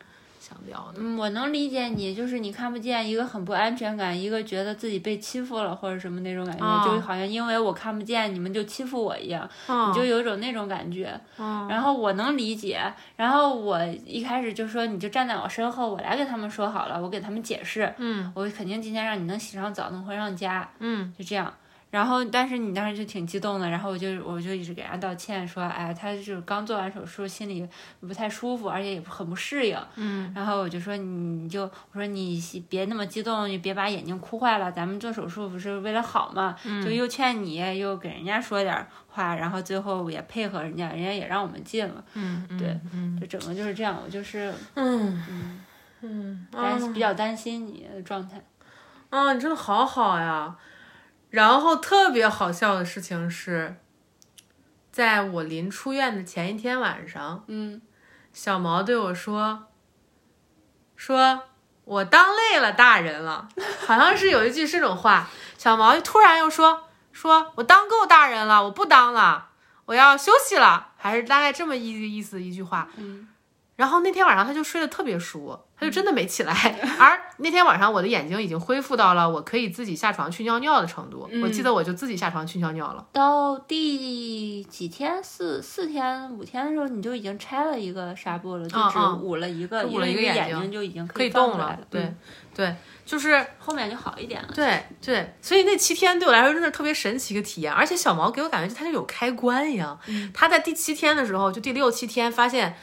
[0.95, 11.19] 嗯，我能理解你，就是你看不见一个很不安全感，一个觉得自己被欺负了或者什么那种感觉，就好像因为我看不见，你们就欺负我一样，你就有一种那种感觉。
[11.69, 12.81] 然后我能理解，
[13.15, 21.53] 然后我一开始就说你就站在我身后，我来给他们说好了，我给他们解释，嗯，我肯定今天让你能洗上澡，能回上家，嗯，就这样。
[21.91, 27.67] 然后，但是你当时就挺激动的，然后我就我就一直给他道歉，说，哎，他就是刚做完手术，心里
[27.99, 29.75] 不太舒服，而且也很不适应。
[29.95, 30.31] 嗯。
[30.35, 34.71] 然后我就说，你就我说你别那么激动，你别把眼睛哭坏了。
[34.71, 36.55] 咱们做手术不是为了好嘛？
[36.63, 36.85] 嗯。
[36.85, 42.03] 就又劝你，又给人家说点话，然后最后也配合人家，人家也让我们进了。
[42.13, 42.45] 嗯。
[42.57, 42.79] 对。
[42.93, 43.19] 嗯。
[43.19, 44.53] 就整个就是这样，我就是。
[44.75, 45.65] 嗯嗯
[46.01, 46.47] 嗯。
[46.51, 48.39] 担比较担心你的状态。
[49.09, 50.55] 啊，你真的好好呀。
[51.29, 53.75] 然后特别好笑的事情是，
[54.91, 57.81] 在我临出院的前一天晚上，嗯，
[58.33, 59.67] 小毛对我说
[60.95, 61.43] ：“说
[61.85, 63.47] 我当累了大人了，
[63.85, 69.49] 好像是有一句这种话。”小毛突然又说：“说我当够大人了，我不当了，
[69.85, 72.89] 我要休息了。”还是大概这么一意思一句话。
[72.97, 73.27] 嗯。
[73.75, 76.53] 然后那天晚上他就睡得特别熟，他就真的没起来。
[76.99, 83.05] 而那天晚上我的眼睛已经恢复到了我可以自己下床去尿尿的程度，我记得我就自己下床去尿尿了。
[83.13, 92.17] 到第几天四四天五天的时候，你就已经拆了一个纱布了，就只捂了一个，捂了一个眼睛睛就已经可以动了对嗯，
[92.53, 92.75] 对，
[93.05, 94.49] 就是后面就好一点了。
[94.53, 99.97] 对对，所以那七天对我来说真的特别神奇一个体验，而且小毛给我感觉它就有开关一样。
[100.07, 102.75] 嗯他在第七天的时候，就第六七天发现，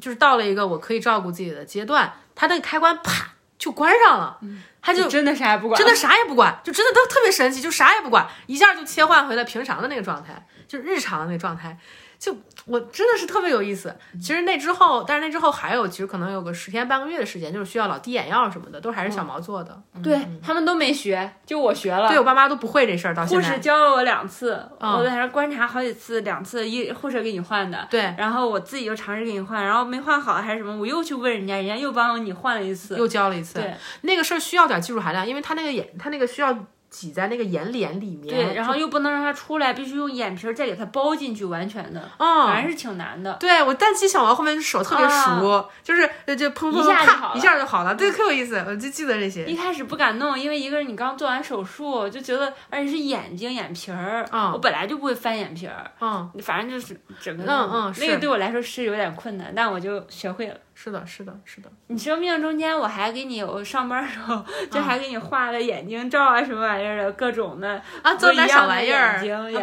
[0.00, 4.38] 就是到了一个我可以照顾自己的阶段，他那个开关啪就关上了，
[4.82, 11.78] 他就真的啥也不管，真的啥也不管，就真的都特别神奇，就啥也不管，一下就切换回了平常的那个状态，就日常的那个状态。
[12.24, 13.94] 就我真的是特别有意思。
[14.18, 19.78] 其实那之后，但是那之后还有，其实可能有个十天半个月的时间，就是需要老滴眼药什么的，都还是小毛做的。
[20.02, 22.08] 对他们都没学，就我学了。
[22.08, 23.46] 对我爸妈都不会这事儿，到现在。
[23.46, 32.96] 护士教了我两次，嗯我在那观察好几次，两次一护士给你换的，对，然后我自己又尝试给你换，然后没换好还是什么，我又去问人家，人家又帮你换了一次。
[32.96, 33.58] 又教了一次。
[33.60, 36.56] 对那个事儿需要点技术含量，因为他那个眼，他那个需要
[36.94, 38.28] 挤在那个眼帘里面。
[38.32, 43.34] 对，然后又不能让它出来，必须用眼皮儿再给它包进去，完全的，嗯，反正是挺难的。
[43.40, 49.44] 对我但其实小毛后面手特别熟，就是呃就砰砰一下就啪好了一下就好了，对，可有意思，我就记得这些。
[49.46, 60.54] 一开始不敢弄，因为一个是你刚做完手术，就觉得，而且是眼睛眼皮儿，嗯我本来就不会翻眼皮儿，嗯，反正就是整个嗯嗯那个对我来说是有点困难，但我就学会了。
[60.74, 61.70] 是的，是的，是的。
[61.86, 69.20] 你生病中间，我还给你，我上班的时候就嗯还给你画了眼睛照啊，什么玩意儿的，各种的啊，做点小玩意儿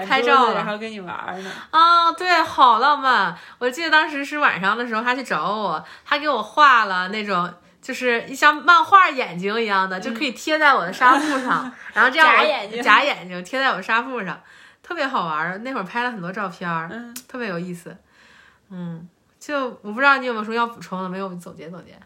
[0.07, 1.51] 拍照然后跟你玩儿呢。
[1.71, 3.37] 啊，对，好浪漫。
[3.59, 7.53] 我记得当时是晚上的时候，他去找我，他给我画了那种。
[7.81, 14.39] 就是像漫画眼睛一样的，就可以贴在我的纱布上，然后这样 我假眼睛假眼睛贴在我纱布上，
[14.83, 15.57] 特别好玩儿。
[15.63, 17.97] 那会儿拍了很多照片儿，嗯，特别有意思。
[18.69, 19.09] 嗯，
[19.41, 21.99] 就我不知道你有没有什么要补充的，没有总结总结。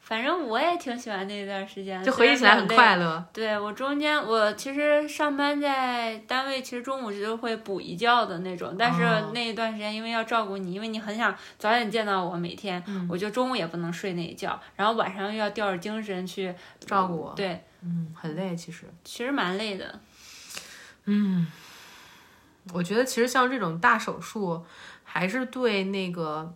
[0.00, 3.22] 反正我也挺喜欢那段时间，就回忆起来很快乐。
[3.30, 18.86] 对我中间，我其实上班在单位，其实中午就会补一觉的那种，但是哦那一段时间因为要照顾你，因为你很想早点见到我，每天、嗯我就中午也不能睡那一觉，然后晚上又要吊着精神去照顾我，对，嗯，很累其实。
[19.04, 20.00] 其实蛮累的。
[21.04, 21.46] 嗯，
[22.72, 24.64] 我觉得其实像这种大手术，
[25.10, 26.54] 还是对那个，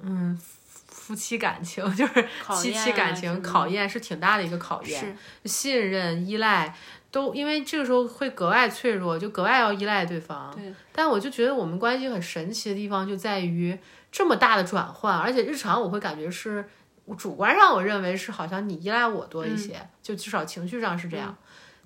[0.00, 0.40] 嗯，
[0.88, 6.74] 夫妻感情 就是夫妻感情考验是挺大的一个考验，信任、依赖
[7.10, 10.50] 都因为这个时候会格外脆弱，就格外要依赖对方。
[10.54, 13.78] 对，但我就觉得我们关系很神奇的地方就在于
[14.10, 16.68] 这么大的转换，而且日常我会感觉是。
[17.06, 21.36] 我主观上我认为是好像你依赖我多一些，嗯就至少情绪上是这样。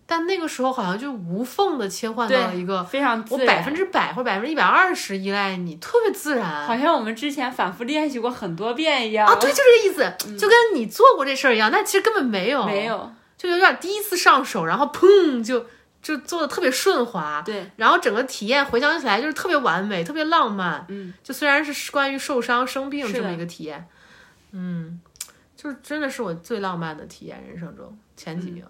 [0.06, 3.40] 但那个时候好像就无缝的切换到了一个非常自然。
[3.40, 6.66] 我百分之百或者百分之一百二十依赖你，特别自然。
[6.66, 9.26] 好像我们之前反复练习过很多遍一样。
[9.26, 15.64] 啊，对，就这个意思，就跟你做过这事儿一样，但其实根本没有，没，有，就有点第一次上手，然后砰就
[16.02, 20.84] 就做的特别顺滑，对，然后整个体验回想起来就是特别完美，特别浪漫。
[20.88, 23.88] 嗯，就虽然是关于受伤生病这么一个体验，
[24.52, 25.00] 嗯，
[25.56, 28.62] 就是真的是我最浪漫的体验，人生中前几名。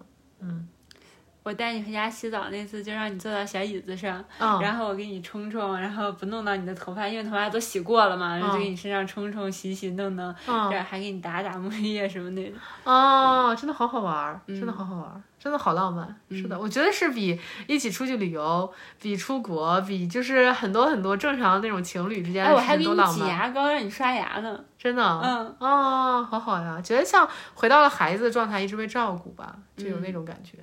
[1.45, 12.51] 我带你回家洗澡那次，就让你坐到小椅子上，嗯，然后我给你冲冲，然后不弄到你的头发，因为头发都洗过了嘛，然后就嗯给你身上冲冲、洗洗弄弄，嗯这样还给你打打沐浴液什么的。
[12.83, 16.15] 哦，真的好好玩，嗯真的好好玩，真的好浪漫。
[16.31, 23.13] 是的，我觉得是比一起出去旅游，比出国，比就是很多很多正常那种情侣之间哎，的事我还给你。
[23.13, 24.59] 挤牙膏，让你刷牙呢。
[24.79, 30.57] 真的，嗯，哦，好好呀，觉得像回到了孩子的状态，一直被照顾吧，就有那种感觉。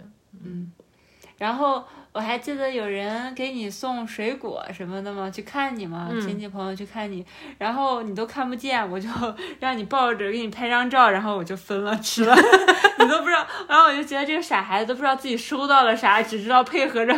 [1.38, 7.24] 然后我还记得有人给你送水果什么的吗，去看你嘛，嗯亲戚朋友去看你，
[7.58, 9.08] 然后你都看不见，我就
[9.58, 12.32] 让你抱着给你拍张照，然后我就分了吃了，
[13.00, 17.12] 你都不知道，然后我就觉得这个傻孩子都不知道自己收到了啥，只知道配合着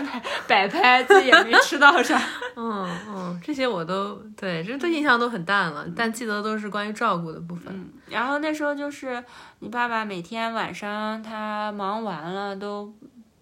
[0.49, 2.19] 摆摆拍，自己也没吃到啥。
[2.57, 7.75] 嗯嗯，这些我都对，这都印象都很淡了，但记得都是关于照顾的部分。
[7.75, 9.23] 嗯，然后那时候就是
[9.59, 12.95] 你爸爸每天晚上他忙完了都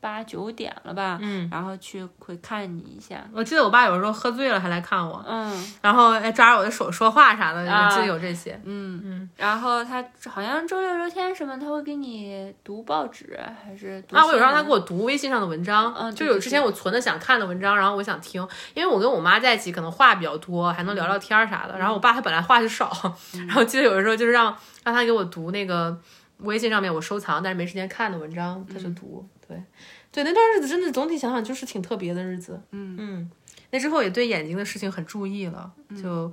[0.03, 5.73] 八九点了吧，嗯，然后去会看你一下，我记得我爸有时候喝醉了还来看我，嗯。
[5.81, 8.61] 然后哎抓着我的手说话啥的，记得有这些。
[8.65, 9.01] 嗯。
[9.05, 9.31] 嗯。
[9.37, 18.45] 然后他好像周六周天什么他会给你读报纸还是读啊，我有让他给我读微信上的文章，就有之前我存的想看的文章，然后我想听，
[18.75, 21.79] 因为我跟我妈在一起，可能话比较多，还能聊聊天啥的。
[21.79, 22.91] 然后我爸他本来话就少，
[23.47, 24.47] 然后记得有的时候就是让
[24.83, 25.97] 让他给我读那个
[26.39, 29.25] 微信上面我收藏但是没时间看的文章，他就读。
[29.47, 29.63] 对
[30.11, 32.61] 对，那段日子真的总体想想就是挺特别的日子。
[32.71, 33.31] 嗯嗯，
[33.71, 35.71] 那之后也对眼睛的事情很注意了，
[36.03, 36.33] 就。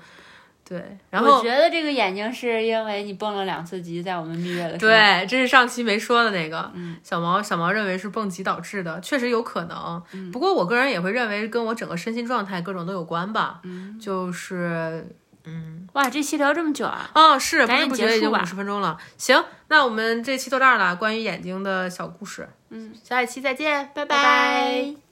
[0.62, 4.92] 对，然后我觉得这个眼睛是因为你蹦了两次极，在我们蜜月的时候。
[4.92, 6.72] 对，这是上期没说的那个。
[6.76, 10.00] 嗯小毛小毛认为是蹦极导致的，确实有可能。
[10.12, 13.62] 嗯不过我个人也会认为跟我整个身心状态各种都有关吧。
[13.64, 15.08] 嗯就是
[15.46, 17.10] 嗯哇，这期聊这么久啊！
[17.16, 18.96] 哦，是不知不觉已经五十分钟了。
[19.18, 22.48] 行，那我们这期到这儿了，关于眼睛的小故事。
[22.70, 25.09] 嗯，下一期再见，拜拜。